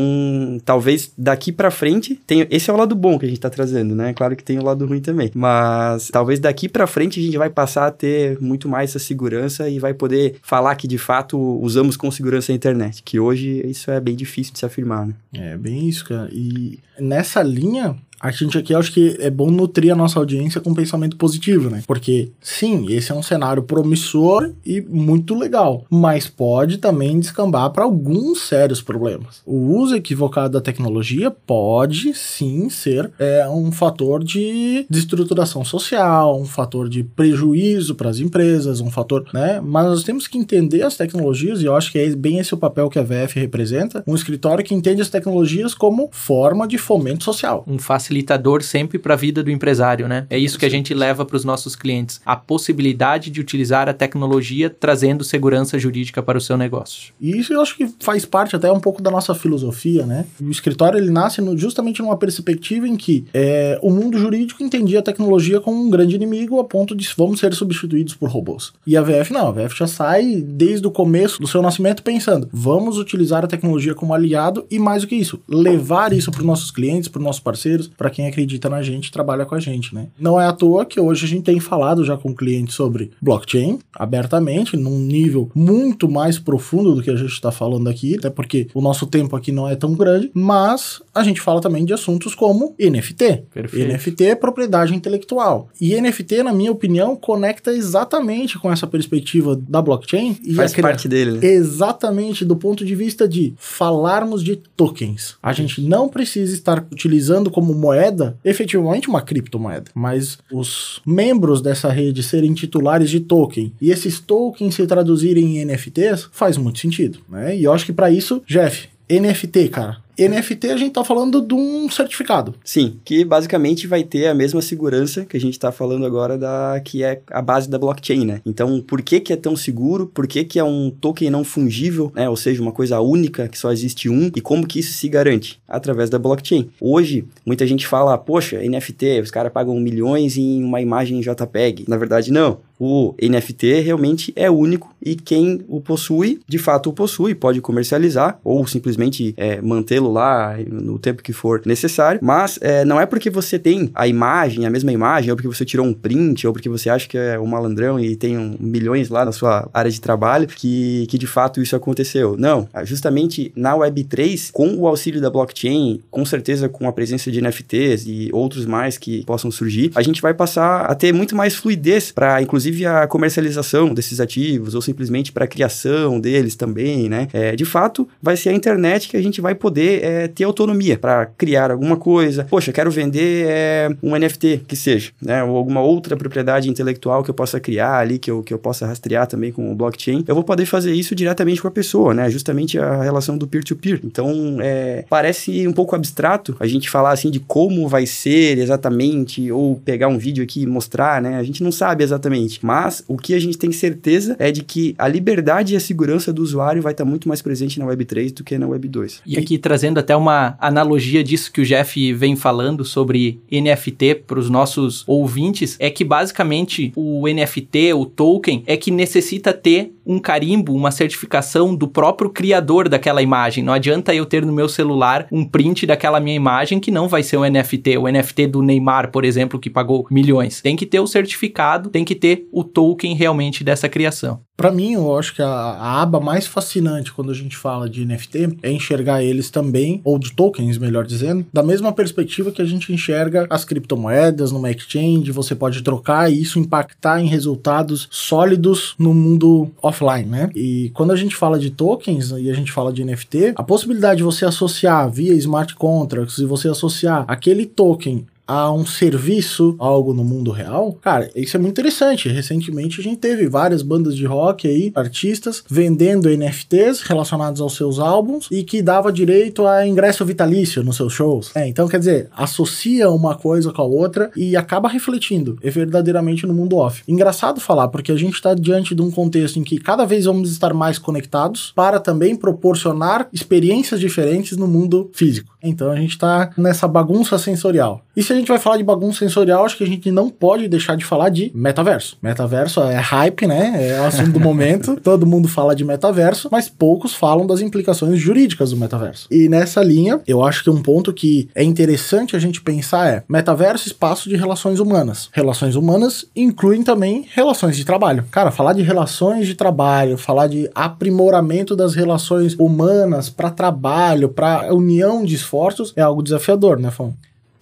[0.63, 3.95] talvez daqui para frente, tem, esse é o lado bom que a gente tá trazendo,
[3.95, 4.13] né?
[4.13, 7.49] Claro que tem o lado ruim também, mas talvez daqui para frente a gente vai
[7.49, 11.97] passar a ter muito mais essa segurança e vai poder falar que de fato usamos
[11.97, 15.13] com segurança a internet, que hoje isso é bem difícil de se afirmar, né?
[15.33, 16.29] É bem isso, cara.
[16.31, 20.69] E nessa linha, a gente aqui acho que é bom nutrir a nossa audiência com
[20.69, 21.83] um pensamento positivo, né?
[21.85, 27.83] Porque, sim, esse é um cenário promissor e muito legal, mas pode também descambar para
[27.83, 29.41] alguns sérios problemas.
[29.45, 36.45] O uso equivocado da tecnologia pode, sim, ser é, um fator de destruturação social, um
[36.45, 39.59] fator de prejuízo para as empresas, um fator, né?
[39.61, 42.57] Mas nós temos que entender as tecnologias e eu acho que é bem esse o
[42.57, 47.25] papel que a VF representa, um escritório que entende as tecnologias como forma de fomento
[47.25, 47.65] social.
[47.67, 50.27] Um facilitador facilitador sempre para a vida do empresário, né?
[50.29, 53.93] É isso que a gente leva para os nossos clientes, a possibilidade de utilizar a
[53.93, 57.13] tecnologia trazendo segurança jurídica para o seu negócio.
[57.19, 60.25] E isso eu acho que faz parte até um pouco da nossa filosofia, né?
[60.41, 64.99] O escritório ele nasce no, justamente numa perspectiva em que é, o mundo jurídico entendia
[64.99, 68.73] a tecnologia como um grande inimigo a ponto de vamos ser substituídos por robôs.
[68.85, 72.47] E a VF não, a VF já sai desde o começo do seu nascimento pensando,
[72.51, 76.45] vamos utilizar a tecnologia como aliado e mais do que isso, levar isso para os
[76.45, 79.95] nossos clientes, para os nossos parceiros, para quem acredita na gente trabalha com a gente,
[79.95, 80.07] né?
[80.19, 83.79] Não é à toa que hoje a gente tem falado já com clientes sobre blockchain
[83.95, 88.67] abertamente, num nível muito mais profundo do que a gente está falando aqui, até porque
[88.73, 92.35] o nosso tempo aqui não é tão grande, mas a gente fala também de assuntos
[92.35, 93.43] como NFT.
[93.53, 93.93] Perfeito.
[93.93, 95.69] NFT é propriedade intelectual.
[95.79, 100.37] E NFT, na minha opinião, conecta exatamente com essa perspectiva da blockchain.
[100.43, 101.45] E Faz parte dele, né?
[101.45, 105.37] Exatamente, do ponto de vista de falarmos de tokens.
[105.41, 111.61] A gente não precisa estar utilizando como moeda moeda, efetivamente uma criptomoeda, mas os membros
[111.61, 116.79] dessa rede serem titulares de token e esses tokens se traduzirem em NFTs, faz muito
[116.79, 117.55] sentido, né?
[117.55, 121.53] E eu acho que para isso, Jeff, NFT, cara, NFT a gente está falando de
[121.53, 122.55] um certificado.
[122.63, 126.81] Sim, que basicamente vai ter a mesma segurança que a gente está falando agora da
[126.83, 128.41] que é a base da blockchain, né?
[128.45, 130.07] Então, por que que é tão seguro?
[130.07, 132.29] Por que que é um token não fungível, né?
[132.29, 135.59] Ou seja, uma coisa única que só existe um e como que isso se garante?
[135.67, 136.69] Através da blockchain.
[136.79, 141.85] Hoje, muita gente fala, poxa, NFT, os caras pagam milhões em uma imagem JPEG.
[141.87, 142.59] Na verdade, não.
[142.85, 148.37] O NFT realmente é único e quem o possui, de fato o possui, pode comercializar
[148.43, 153.29] ou simplesmente é, mantê-lo lá no tempo que for necessário, mas é, não é porque
[153.29, 156.67] você tem a imagem, a mesma imagem, ou porque você tirou um print, ou porque
[156.67, 160.01] você acha que é um malandrão e tem um, milhões lá na sua área de
[160.01, 162.35] trabalho, que, que de fato isso aconteceu.
[162.37, 167.41] Não, justamente na Web3, com o auxílio da blockchain, com certeza com a presença de
[167.41, 171.55] NFTs e outros mais que possam surgir, a gente vai passar a ter muito mais
[171.55, 177.27] fluidez para, inclusive, a comercialização desses ativos, ou simplesmente para a criação deles também, né?
[177.33, 180.97] É, de fato, vai ser a internet que a gente vai poder é, ter autonomia
[180.97, 182.45] para criar alguma coisa.
[182.49, 185.43] Poxa, quero vender é, um NFT que seja, né?
[185.43, 188.85] Ou alguma outra propriedade intelectual que eu possa criar ali, que eu, que eu possa
[188.85, 190.23] rastrear também com o blockchain.
[190.27, 192.29] Eu vou poder fazer isso diretamente com a pessoa, né?
[192.29, 193.99] Justamente a relação do peer-to-peer.
[193.99, 194.05] -peer.
[194.05, 199.51] Então, é, parece um pouco abstrato a gente falar assim de como vai ser exatamente,
[199.51, 201.37] ou pegar um vídeo aqui e mostrar, né?
[201.37, 202.52] A gente não sabe exatamente.
[202.61, 206.31] Mas o que a gente tem certeza é de que a liberdade e a segurança
[206.31, 209.21] do usuário vai estar muito mais presente na Web3 do que na Web2.
[209.25, 214.39] E aqui trazendo até uma analogia disso que o Jeff vem falando sobre NFT para
[214.39, 220.19] os nossos ouvintes, é que basicamente o NFT, o token, é que necessita ter um
[220.19, 223.63] carimbo, uma certificação do próprio criador daquela imagem.
[223.63, 227.23] Não adianta eu ter no meu celular um print daquela minha imagem que não vai
[227.23, 230.61] ser um NFT, o NFT do Neymar, por exemplo, que pagou milhões.
[230.61, 234.41] Tem que ter o certificado, tem que ter o token realmente dessa criação.
[234.55, 238.05] Para mim, eu acho que a, a, aba mais fascinante quando a gente fala de
[238.05, 242.65] NFT é enxergar eles também, ou de tokens, melhor dizendo, da mesma perspectiva que a
[242.65, 248.93] gente enxerga as criptomoedas numa exchange, você pode trocar e isso impactar em resultados sólidos
[248.99, 250.49] no mundo offline, né?
[250.55, 254.17] E quando a gente fala de tokens e a gente fala de NFT, a possibilidade
[254.17, 260.13] de você associar via smart contracts e você associar aquele token a um serviço, algo
[260.13, 262.29] no mundo real, cara, isso é muito interessante.
[262.29, 267.99] Recentemente a gente teve várias bandas de rock aí, artistas, vendendo NFTs relacionados aos seus
[267.99, 271.51] álbuns e que dava direito a ingresso vitalício nos seus shows.
[271.55, 276.45] É, então quer dizer, associa uma coisa com a outra e acaba refletindo é verdadeiramente
[276.45, 277.03] no mundo off.
[277.07, 280.51] Engraçado falar, porque a gente está diante de um contexto em que cada vez vamos
[280.51, 285.53] estar mais conectados para também proporcionar experiências diferentes no mundo físico.
[285.61, 288.03] Então a gente está nessa bagunça sensorial.
[288.15, 290.67] E se a gente vai falar de bagunça sensorial, acho que a gente não pode
[290.67, 292.17] deixar de falar de metaverso.
[292.21, 293.89] Metaverso é hype, né?
[293.89, 294.97] É o assunto do momento.
[295.01, 299.27] Todo mundo fala de metaverso, mas poucos falam das implicações jurídicas do metaverso.
[299.29, 303.23] E nessa linha, eu acho que um ponto que é interessante a gente pensar é
[303.29, 305.29] metaverso, espaço de relações humanas.
[305.31, 308.25] Relações humanas incluem também relações de trabalho.
[308.31, 314.73] Cara, falar de relações de trabalho, falar de aprimoramento das relações humanas para trabalho, para
[314.73, 317.13] união de esforços é algo desafiador, né, Fão?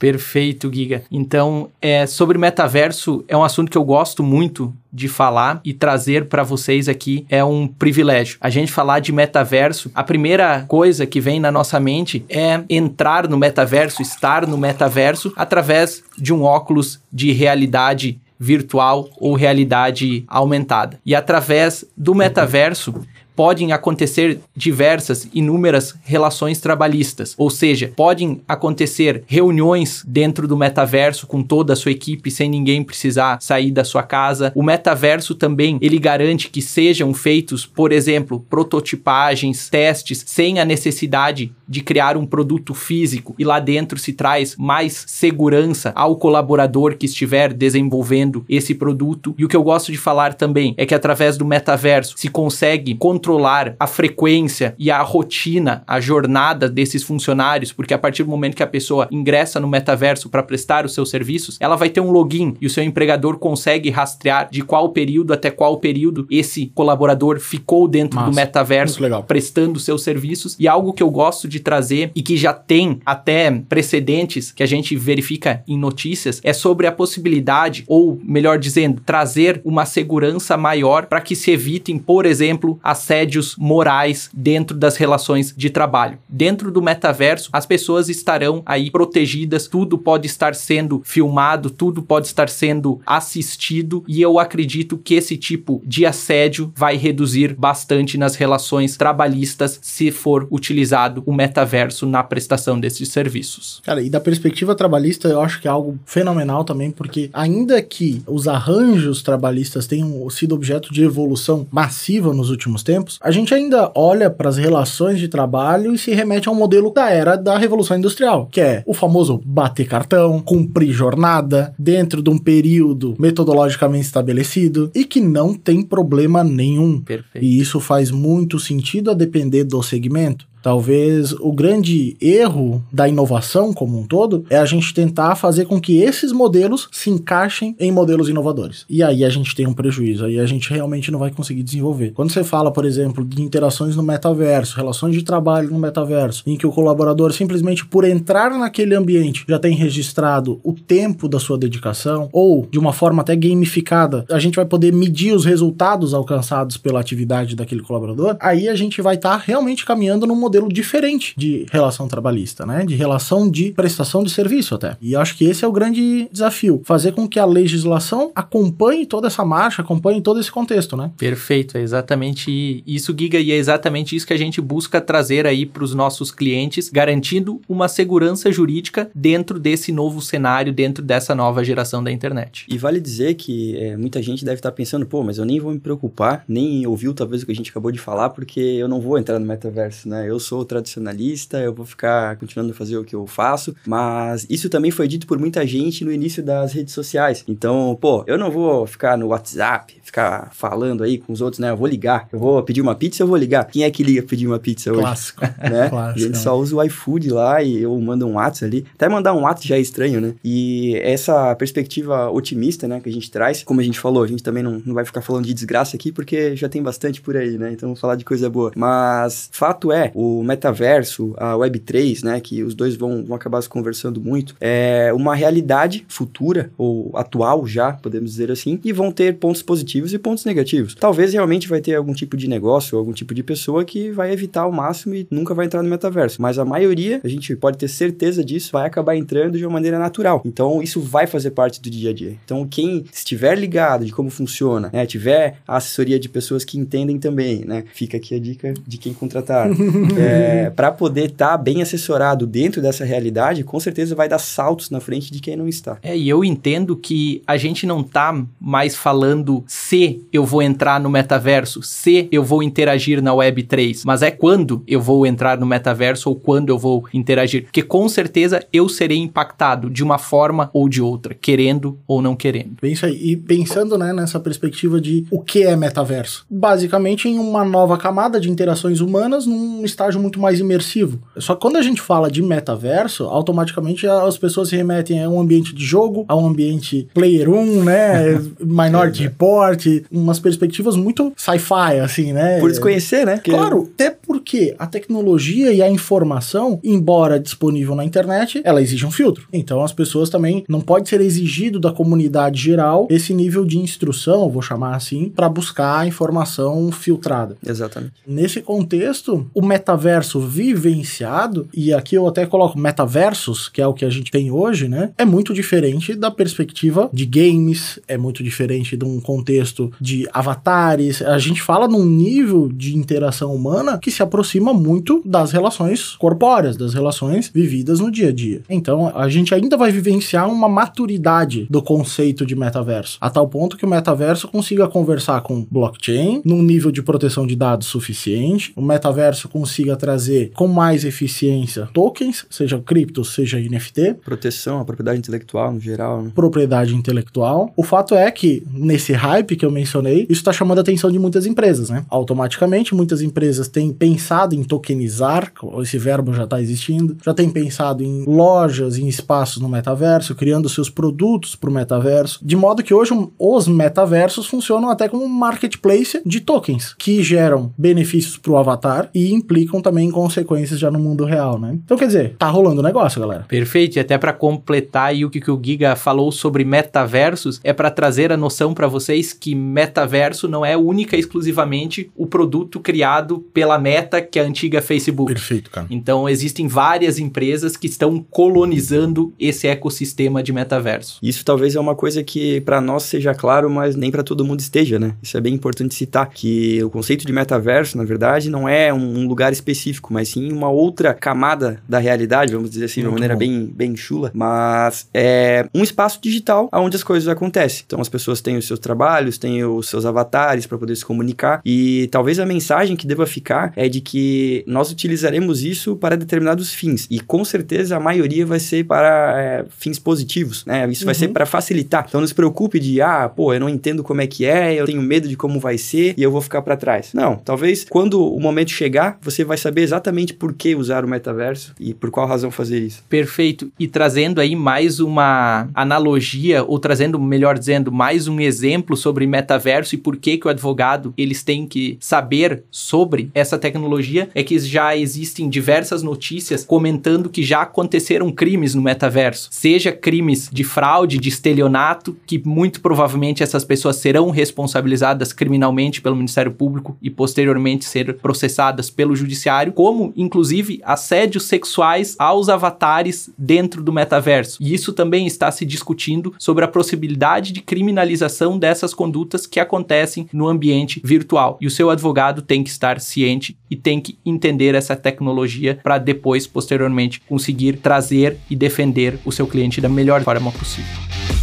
[0.02, 1.04] Perfeito, Giga.
[1.12, 6.26] Então, é, sobre metaverso, é um assunto que eu gosto muito de falar e trazer
[6.26, 8.40] para vocês aqui é um privilégio.
[8.42, 13.28] A gente falar de metaverso, a primeira coisa que vem na nossa mente é entrar
[13.28, 21.00] no metaverso, estar no metaverso através de um óculos de realidade virtual ou realidade aumentada.
[21.06, 22.92] E através do metaverso,
[23.41, 27.34] podem acontecer diversas, inúmeras relações trabalhistas.
[27.36, 32.84] Ou seja, podem acontecer reuniões dentro do metaverso com toda a sua equipe sem ninguém
[32.84, 34.51] precisar sair da sua casa.
[34.54, 41.51] O metaverso também, ele garante que sejam feitos, por exemplo, prototipagens, testes sem a necessidade
[41.72, 47.06] de criar um produto físico e lá dentro se traz mais segurança ao colaborador que
[47.06, 49.34] estiver desenvolvendo esse produto.
[49.38, 52.96] E o que eu gosto de falar também é que através do metaverso se consegue
[52.96, 58.58] controlar a frequência e a rotina, a jornada desses funcionários, porque a partir do momento
[58.58, 62.12] que a pessoa ingressa no metaverso para prestar os seus serviços, ela vai ter um
[62.12, 67.40] login e o seu empregador consegue rastrear de qual período até qual período esse colaborador
[67.40, 70.58] ficou dentro Massa, do metaverso prestando seus serviços.
[70.60, 74.65] E algo que eu gosto de trazer e que já tem até precedentes que a
[74.65, 81.06] gente verifica em notícias é sobre a possibilidade, ou melhor dizendo, trazer uma segurança maior
[81.06, 86.17] para que se evitem, por exemplo, assédios morais dentro das relações de trabalho.
[86.28, 92.28] Dentro do metaverso, as pessoas estarão aí protegidas, tudo pode estar sendo filmado, tudo pode
[92.28, 98.36] estar sendo assistido e eu acredito que esse tipo de assédio vai reduzir bastante nas
[98.36, 103.82] relações trabalhistas se for utilizado o metaverso metaverso na prestação desses serviços.
[103.84, 108.24] Cara, e da perspectiva trabalhista, eu acho que é algo fenomenal também, porque ainda que
[108.26, 113.92] os arranjos trabalhistas tenham sido objeto de evolução massiva nos últimos tempos, a gente ainda
[113.94, 117.98] olha para as relações de trabalho e se remete ao modelo da era da Revolução
[117.98, 124.90] Industrial, que é o famoso bater cartão, cumprir jornada dentro de um período metodologicamente estabelecido
[124.96, 127.02] e que não tem problema nenhum.
[127.02, 127.44] Perfeito.
[127.44, 130.51] E isso faz muito sentido a depender do segmento.
[130.62, 135.82] Talvez o grande erro da inovação como um todo é a gente tentar fazer com
[135.82, 138.86] que esses modelos se encaixem em modelos inovadores.
[138.89, 142.12] E aí a gente tem um prejuízo, aí a gente realmente não vai conseguir desenvolver.
[142.12, 146.56] Quando você fala, por exemplo, de interações no metaverso, relações de trabalho no metaverso, em
[146.56, 151.58] que o colaborador simplesmente por entrar naquele ambiente já tem registrado o tempo da sua
[151.58, 156.78] dedicação, ou de uma forma até gamificada, a gente vai poder medir os resultados alcançados
[156.78, 160.68] pela atividade daquele colaborador, aí a gente vai estar tá realmente caminhando num modelo modelo
[160.68, 162.84] diferente de relação trabalhista, né?
[162.86, 164.98] De relação de prestação de serviço até.
[165.02, 169.28] E acho que esse é o grande desafio, fazer com que a legislação acompanhe toda
[169.28, 171.10] essa marcha, acompanhe todo esse contexto, né?
[171.18, 175.66] Perfeito, é exatamente isso, Giga, e é exatamente isso que a gente busca trazer aí
[175.66, 181.64] para os nossos clientes, garantindo uma segurança jurídica dentro desse novo cenário, dentro dessa nova
[181.64, 182.66] geração da internet.
[182.68, 185.72] E vale dizer que é, muita gente deve estar pensando, pô, mas eu nem vou
[185.72, 189.00] me preocupar, nem ouvir talvez o que a gente acabou de falar, porque eu não
[189.00, 190.30] vou entrar no metaverso, né?
[190.30, 194.69] Eu sou tradicionalista, eu vou ficar continuando a fazer o que eu faço, mas isso
[194.69, 197.43] também foi dito por muita gente no início das redes sociais.
[197.47, 201.69] Então, pô, eu não vou ficar no WhatsApp, ficar falando aí com os outros, né?
[201.69, 202.27] Eu vou ligar.
[202.32, 203.65] Eu vou pedir uma pizza, eu vou ligar.
[203.65, 205.01] Quem é que liga pedir uma pizza hoje?
[205.01, 205.41] Clássico.
[205.62, 205.89] Né?
[205.89, 206.19] Clássico.
[206.19, 208.86] Gente só usa o iFood lá e eu mando um WhatsApp ali.
[208.95, 210.34] Até mandar um WhatsApp já é estranho, né?
[210.43, 214.41] E essa perspectiva otimista, né, que a gente traz, como a gente falou, a gente
[214.41, 217.58] também não, não vai ficar falando de desgraça aqui porque já tem bastante por aí,
[217.58, 217.71] né?
[217.71, 218.71] Então vamos falar de coisa boa.
[218.75, 223.70] Mas fato é, o metaverso, a Web3, né, que os dois vão, vão acabar se
[223.70, 229.36] conversando muito, é uma realidade futura ou atual já, podemos dizer assim, e vão ter
[229.36, 230.96] pontos positivos e pontos negativos.
[230.96, 234.62] Talvez realmente vai ter algum tipo de negócio, algum tipo de pessoa que vai evitar
[234.62, 237.88] ao máximo e nunca vai entrar no metaverso, mas a maioria, a gente pode ter
[237.88, 240.41] certeza disso, vai acabar entrando de uma maneira natural.
[240.46, 242.36] Então isso vai fazer parte do dia a dia.
[242.46, 247.17] Então quem estiver ligado de como funciona, né, tiver a assessoria de pessoas que entendem
[247.17, 249.69] também, né, fica aqui a dica de quem contratar.
[250.22, 254.90] é, para poder estar tá bem assessorado dentro dessa realidade, com certeza vai dar saltos
[254.90, 255.98] na frente de quem não está.
[256.02, 261.00] É, e eu entendo que a gente não tá mais falando se eu vou entrar
[261.00, 265.58] no metaverso, se eu vou interagir na Web 3, mas é quando eu vou entrar
[265.58, 270.17] no metaverso ou quando eu vou interagir, porque com certeza eu serei impactado de uma
[270.17, 272.78] forma ou de outra, querendo ou não querendo.
[272.82, 273.32] Bem isso aí.
[273.32, 278.40] E pensando né, nessa perspectiva de o que é metaverso, basicamente em uma nova camada
[278.40, 281.20] de interações humanas num estágio muito mais imersivo.
[281.38, 285.40] Só que quando a gente fala de metaverso, automaticamente as pessoas se remetem a um
[285.40, 292.00] ambiente de jogo, a um ambiente player 1, né, Minority Report, umas perspectivas muito sci-fi,
[292.02, 292.60] assim, né?
[292.60, 293.40] Por desconhecer, né?
[293.44, 299.12] Claro, até porque a tecnologia e a informação, embora disponível na internet, ela exige um
[299.12, 299.48] filtro.
[299.52, 304.50] Então as pessoas também não pode ser exigido da comunidade geral esse nível de instrução,
[304.50, 307.58] vou chamar assim, para buscar a informação filtrada.
[307.66, 308.14] Exatamente.
[308.26, 310.00] Nesse contexto, o metaverso
[310.39, 314.87] vivenciado, e aqui eu até coloco metaversos, que é o que a gente tem hoje,
[314.87, 315.12] né?
[315.17, 321.21] É muito diferente da perspectiva de games, é muito diferente de um contexto de avatares.
[321.21, 326.77] A gente fala num nível de interação humana que se aproxima muito das relações corpóreas,
[326.77, 328.62] das relações vividas no dia a dia.
[328.69, 333.77] Então, a gente ainda vai vivenciar uma maturidade do conceito de metaverso, a tal ponto
[333.77, 338.81] que o metaverso consiga conversar com blockchain num nível de proteção de dados suficiente, o
[338.81, 345.71] metaverso consiga trazer com mais eficiência tokens, seja cripto, seja NFT, proteção à propriedade intelectual
[345.71, 346.31] no geral, né?
[346.33, 347.71] propriedade intelectual.
[347.75, 351.19] O fato é que nesse hype que eu mencionei, isso está chamando a atenção de
[351.19, 352.06] muitas empresas, né?
[352.10, 358.04] Automaticamente, muitas empresas têm pensado em tokenizar, esse verbo já está existindo, já têm pensado
[358.04, 362.94] em lojas, em espaços no metaverso, criando seus produtos para o metaverso, de modo que
[362.94, 368.58] hoje os metaversos funcionam até como um marketplace de tokens, que geram benefícios para o
[368.58, 371.78] avatar e implicam também consequências já no mundo real, né?
[371.86, 373.46] Então, quer dizer, tá rolando negócio, galera.
[373.48, 377.72] Perfeito, e até para completar aí o que, que o Giga falou sobre metaversos, é
[377.72, 382.80] para trazer a noção para vocês que metaverso não é única e exclusivamente o produto
[382.80, 385.32] criado pela Meta, que é a antiga Facebook.
[385.32, 385.86] Perfeito, cara.
[385.90, 391.19] Então, existem várias empresas que estão colonizando esse ecossistema de metaverso.
[391.22, 394.60] Isso talvez é uma coisa que para nós seja claro, mas nem para todo mundo
[394.60, 395.15] esteja, né?
[395.22, 399.28] Isso é bem importante citar que o conceito de metaverso, na verdade, não é um
[399.28, 403.36] lugar específico, mas sim uma outra camada da realidade, vamos dizer assim, de uma maneira
[403.36, 407.84] bem, bem chula, mas é um espaço digital onde as coisas acontecem.
[407.86, 411.62] Então as pessoas têm os seus trabalhos, têm os seus avatares para poder se comunicar
[411.66, 416.74] e talvez a mensagem que deva ficar é de que nós utilizaremos isso para determinados
[416.74, 420.88] fins e com certeza a maioria vai ser para é, fins positivos, né?
[420.90, 421.06] Isso uhum.
[421.06, 422.06] vai ser para facilitar.
[422.08, 424.86] Então não se preocupe de, ah, pô, eu não entendo como é que é, eu
[424.86, 427.12] tenho medo de como vai ser e eu vou ficar para trás.
[427.14, 431.73] Não, talvez quando o momento chegar, você vai saber exatamente por que usar o metaverso
[431.77, 433.04] e por qual razão fazer isso.
[433.10, 433.69] Perfeito.
[433.77, 439.93] E trazendo aí mais uma analogia, ou trazendo, melhor dizendo, mais um exemplo sobre metaverso
[439.93, 444.58] e por que que o advogado, eles têm que saber sobre essa tecnologia, é que
[444.58, 449.49] já existem diversas notícias comentando que já aconteceram crimes no metaverso.
[449.52, 456.15] Seja crimes de fraude, de estelionato, que muito provavelmente essas pessoas serão responsabilizadas criminalmente pelo
[456.15, 459.40] Ministério Público e posteriormente ser processadas pelo judiciário,
[459.73, 464.58] como inclusive assédios sexuais aos avatares dentro do metaverso.
[464.62, 470.27] E isso também está se discutindo sobre a possibilidade de criminalização dessas condutas que acontecem
[470.31, 471.58] no ambiente virtual.
[471.62, 475.98] E o seu advogado tem que estar ciente e tem que entender essa tecnologia para
[475.98, 481.40] depois, posteriormente, conseguir trazer e defender o seu cliente da melhor forma possível.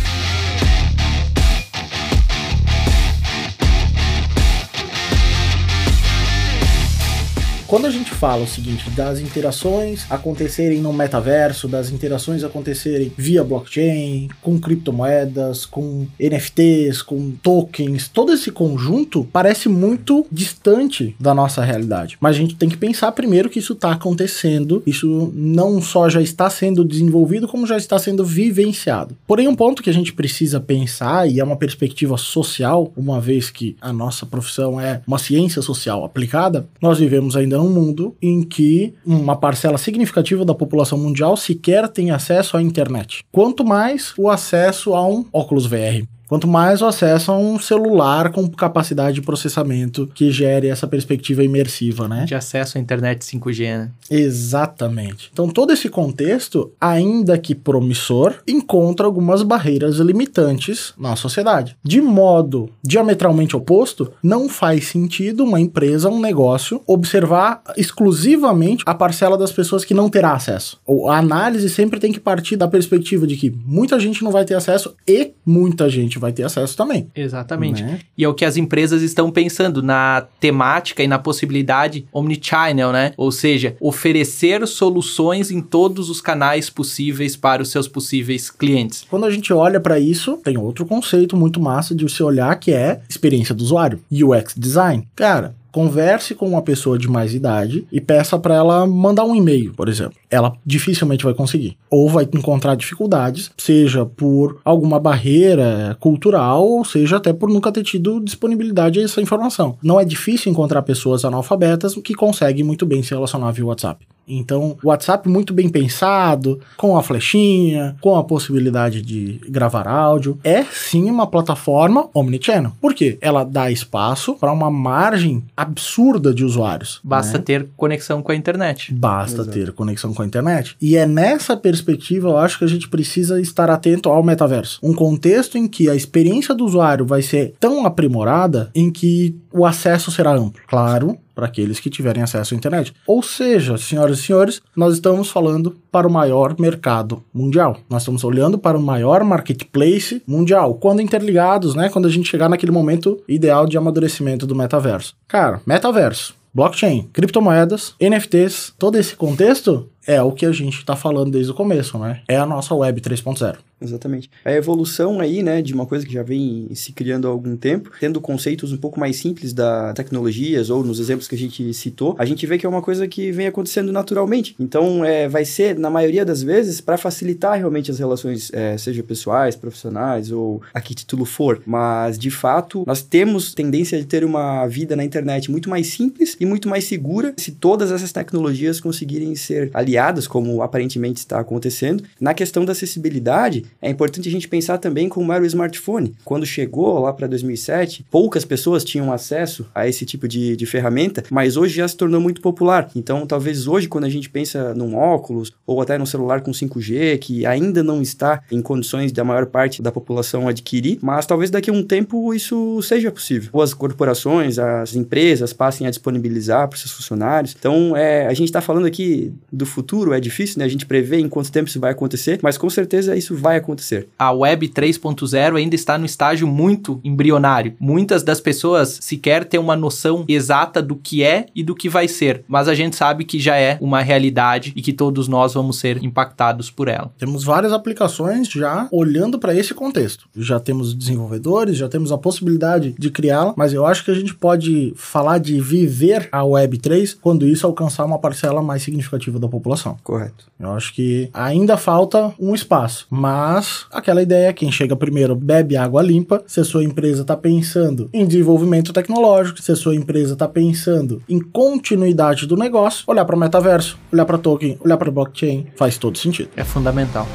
[7.69, 13.45] Quando a gente fala o seguinte, das interações acontecerem no metaverso, das interações acontecerem via
[13.45, 21.63] blockchain, com criptomoedas, com NFTs, com tokens, todo esse conjunto parece muito distante da nossa
[21.63, 22.17] realidade.
[22.23, 26.23] Mas a gente tem que pensar primeiro que isso está acontecendo, isso não só já
[26.23, 29.15] está sendo desenvolvido, como já está sendo vivenciado.
[29.27, 33.51] Porém, um ponto que a gente precisa pensar, e é uma perspectiva social, uma vez
[33.51, 38.43] que a nossa profissão é uma ciência social aplicada, nós vivemos ainda num mundo em
[38.43, 43.25] que uma parcela significativa da população mundial sequer tem acesso à internet.
[43.33, 46.07] Quanto mais o acesso a um óculos VR.
[46.29, 51.43] Quanto mais o acesso a um celular com capacidade de processamento que gere essa perspectiva
[51.43, 52.25] imersiva, né?
[52.27, 53.91] De acesso à internet 5G, né?
[54.11, 55.31] Exatamente.
[55.33, 61.77] Então, todo esse contexto, ainda que promissor, encontra algumas barreiras limitantes na sociedade.
[61.83, 69.39] De modo diametralmente oposto, não faz sentido uma empresa, um negócio, observar exclusivamente a parcela
[69.39, 70.79] das pessoas que não terá acesso.
[71.09, 74.55] A análise sempre tem que partir da perspectiva de que muita gente não vai ter
[74.55, 77.09] acesso e muita gente vai ter acesso também.
[77.15, 77.83] Exatamente.
[77.83, 78.01] Né?
[78.17, 83.13] E é o que as empresas estão pensando na temática e na possibilidade omnichannel, né?
[83.17, 89.05] Ou seja, oferecer soluções em todos os canais possíveis para os seus possíveis clientes.
[89.09, 92.73] Quando a gente olha para isso, tem outro conceito muito massa de você olhar que
[92.73, 95.07] é experiência do usuário, UX design.
[95.15, 99.73] Cara, converse com uma pessoa de mais idade e peça para ela mandar um e-mail,
[99.75, 100.19] por exemplo.
[100.29, 101.77] Ela dificilmente vai conseguir.
[101.89, 107.85] Ou vai encontrar dificuldades, seja por alguma barreira cultural, ou seja até por nunca ter
[107.85, 109.79] tido disponibilidade a essa informação.
[109.81, 114.05] Não é difícil encontrar pessoas analfabetas que conseguem muito bem se relacionar via WhatsApp.
[114.29, 120.39] Então, o WhatsApp muito bem pensado, com a flechinha, com a possibilidade de gravar áudio,
[120.45, 122.73] é sim uma plataforma omnichannel.
[122.81, 123.19] Por quê?
[123.21, 127.01] Ela dá espaço para uma margem absurda de usuários.
[127.03, 127.45] Basta né?
[127.45, 128.93] ter conexão com a internet.
[128.93, 129.51] Basta Exato.
[129.51, 130.77] ter conexão com a internet.
[130.81, 134.79] E é nessa perspectiva, eu acho que a gente precisa estar atento ao metaverso.
[134.83, 139.65] Um contexto em que a experiência do usuário vai ser tão aprimorada em que o
[139.65, 140.61] acesso será amplo.
[140.67, 142.93] Claro, para aqueles que tiverem acesso à internet.
[143.07, 147.77] Ou seja, senhoras e senhores, nós estamos falando para o maior mercado mundial.
[147.89, 150.75] Nós estamos olhando para o maior marketplace mundial.
[150.75, 151.89] Quando interligados, né?
[151.91, 155.15] Quando a gente chegar naquele momento ideal de amadurecimento do metaverso.
[155.29, 161.31] Cara, metaverso, blockchain, criptomoedas, NFTs, todo esse contexto é o que a gente está falando
[161.31, 162.21] desde o começo, né?
[162.27, 163.59] É a nossa web 3.0.
[163.81, 164.31] Exatamente.
[164.45, 167.91] A evolução aí, né, de uma coisa que já vem se criando há algum tempo,
[168.01, 172.17] tendo conceitos um pouco mais simples da tecnologias ou nos exemplos que a gente citou,
[172.19, 174.55] a gente vê que é uma coisa que vem acontecendo naturalmente.
[174.59, 179.03] Então, é, vai ser, na maioria das vezes, para facilitar realmente as relações, é, seja
[179.03, 181.63] pessoais, profissionais ou a que título for.
[181.65, 186.37] Mas, de fato, nós temos tendência de ter uma vida na internet muito mais simples
[186.41, 192.03] e muito mais segura se todas essas tecnologias conseguirem ser aliadas, como aparentemente está acontecendo.
[192.21, 196.15] Na questão da acessibilidade, é importante a gente pensar também como era o smartphone.
[196.25, 201.23] Quando chegou lá para 2007, poucas pessoas tinham acesso a esse tipo de, de ferramenta,
[201.31, 202.91] mas hoje já se tornou muito popular.
[202.95, 207.19] Então, talvez hoje, quando a gente pensa num óculos ou até num celular com 5G,
[207.19, 211.71] que ainda não está em condições da maior parte da população adquirir, mas talvez daqui
[211.71, 213.51] a um tempo isso seja possível.
[213.53, 217.55] Ou as corporações, as empresas passem a disponibilizar para seus funcionários.
[217.59, 220.65] Então, é, a gente está falando aqui do futuro, é difícil, né?
[220.65, 224.09] A gente prever em quanto tempo isso vai acontecer, mas com certeza isso vai acontecer.
[224.19, 227.75] A Web 3.0 ainda está no estágio muito embrionário.
[227.79, 232.09] Muitas das pessoas sequer têm uma noção exata do que é e do que vai
[232.09, 235.79] ser, mas a gente sabe que já é uma realidade e que todos nós vamos
[235.79, 237.13] ser impactados por ela.
[237.19, 240.29] Temos várias aplicações já olhando para esse contexto.
[240.37, 244.35] Já temos desenvolvedores, já temos a possibilidade de criá-la, mas eu acho que a gente
[244.35, 249.49] pode falar de viver a Web 3 quando isso alcançar uma parcela mais significativa da
[249.49, 249.97] população.
[250.03, 250.47] Correto.
[250.59, 255.75] Eu acho que ainda falta um espaço, mas mas aquela ideia, quem chega primeiro bebe
[255.77, 256.43] água limpa.
[256.47, 261.23] Se a sua empresa está pensando em desenvolvimento tecnológico, se a sua empresa está pensando
[261.27, 265.97] em continuidade do negócio, olhar para o metaverso, olhar para token, olhar para blockchain, faz
[265.97, 266.51] todo sentido.
[266.57, 267.27] É fundamental.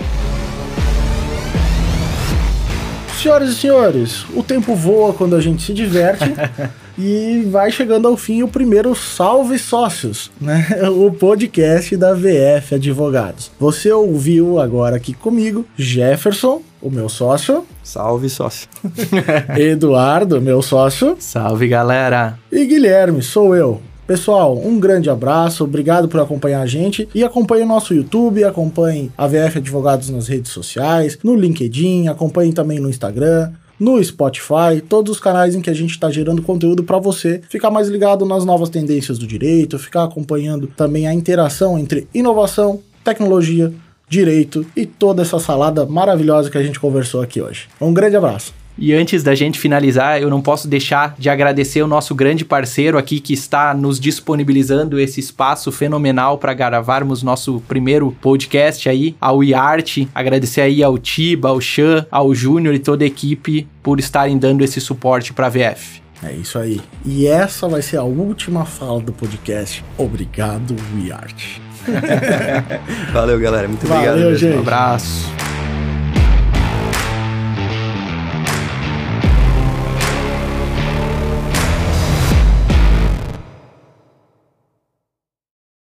[3.24, 6.26] Senhoras e senhores, o tempo voa quando a gente se diverte.
[7.00, 10.68] e vai chegando ao fim o primeiro Salve Sócios, né?
[10.92, 13.50] O podcast da VF Advogados.
[13.58, 17.66] Você ouviu agora aqui comigo Jefferson, o meu sócio.
[17.82, 18.68] Salve, sócio.
[19.58, 21.16] Eduardo, meu sócio.
[21.18, 22.38] Salve, galera.
[22.52, 23.82] E Guilherme, sou eu.
[24.06, 29.10] Pessoal, um grande abraço, obrigado por acompanhar a gente e acompanhe o nosso YouTube, acompanhe
[29.18, 35.14] a VF Advogados nas redes sociais, no LinkedIn, acompanhe também no Instagram, no Spotify, todos
[35.14, 38.44] os canais em que a gente está gerando conteúdo para você ficar mais ligado nas
[38.44, 43.74] novas tendências do direito, ficar acompanhando também a interação entre inovação, tecnologia,
[44.10, 47.68] direito e toda essa salada maravilhosa que a gente conversou aqui hoje.
[47.80, 48.63] Um grande abraço.
[48.78, 52.98] E antes da gente finalizar, eu não posso deixar de agradecer o nosso grande parceiro
[52.98, 59.44] aqui que está nos disponibilizando esse espaço fenomenal para gravarmos nosso primeiro podcast aí, ao
[59.44, 60.08] iArt.
[60.14, 64.64] Agradecer aí ao Tiba, ao Chan, ao Júnior e toda a equipe por estarem dando
[64.64, 66.02] esse suporte para a VF.
[66.24, 66.82] É isso aí.
[67.06, 69.84] E essa vai ser a última fala do podcast.
[69.98, 71.60] Obrigado, WeArt.
[73.12, 73.68] Valeu, galera.
[73.68, 74.38] Muito Valeu, obrigado.
[74.38, 74.56] Gente.
[74.56, 75.53] Um abraço.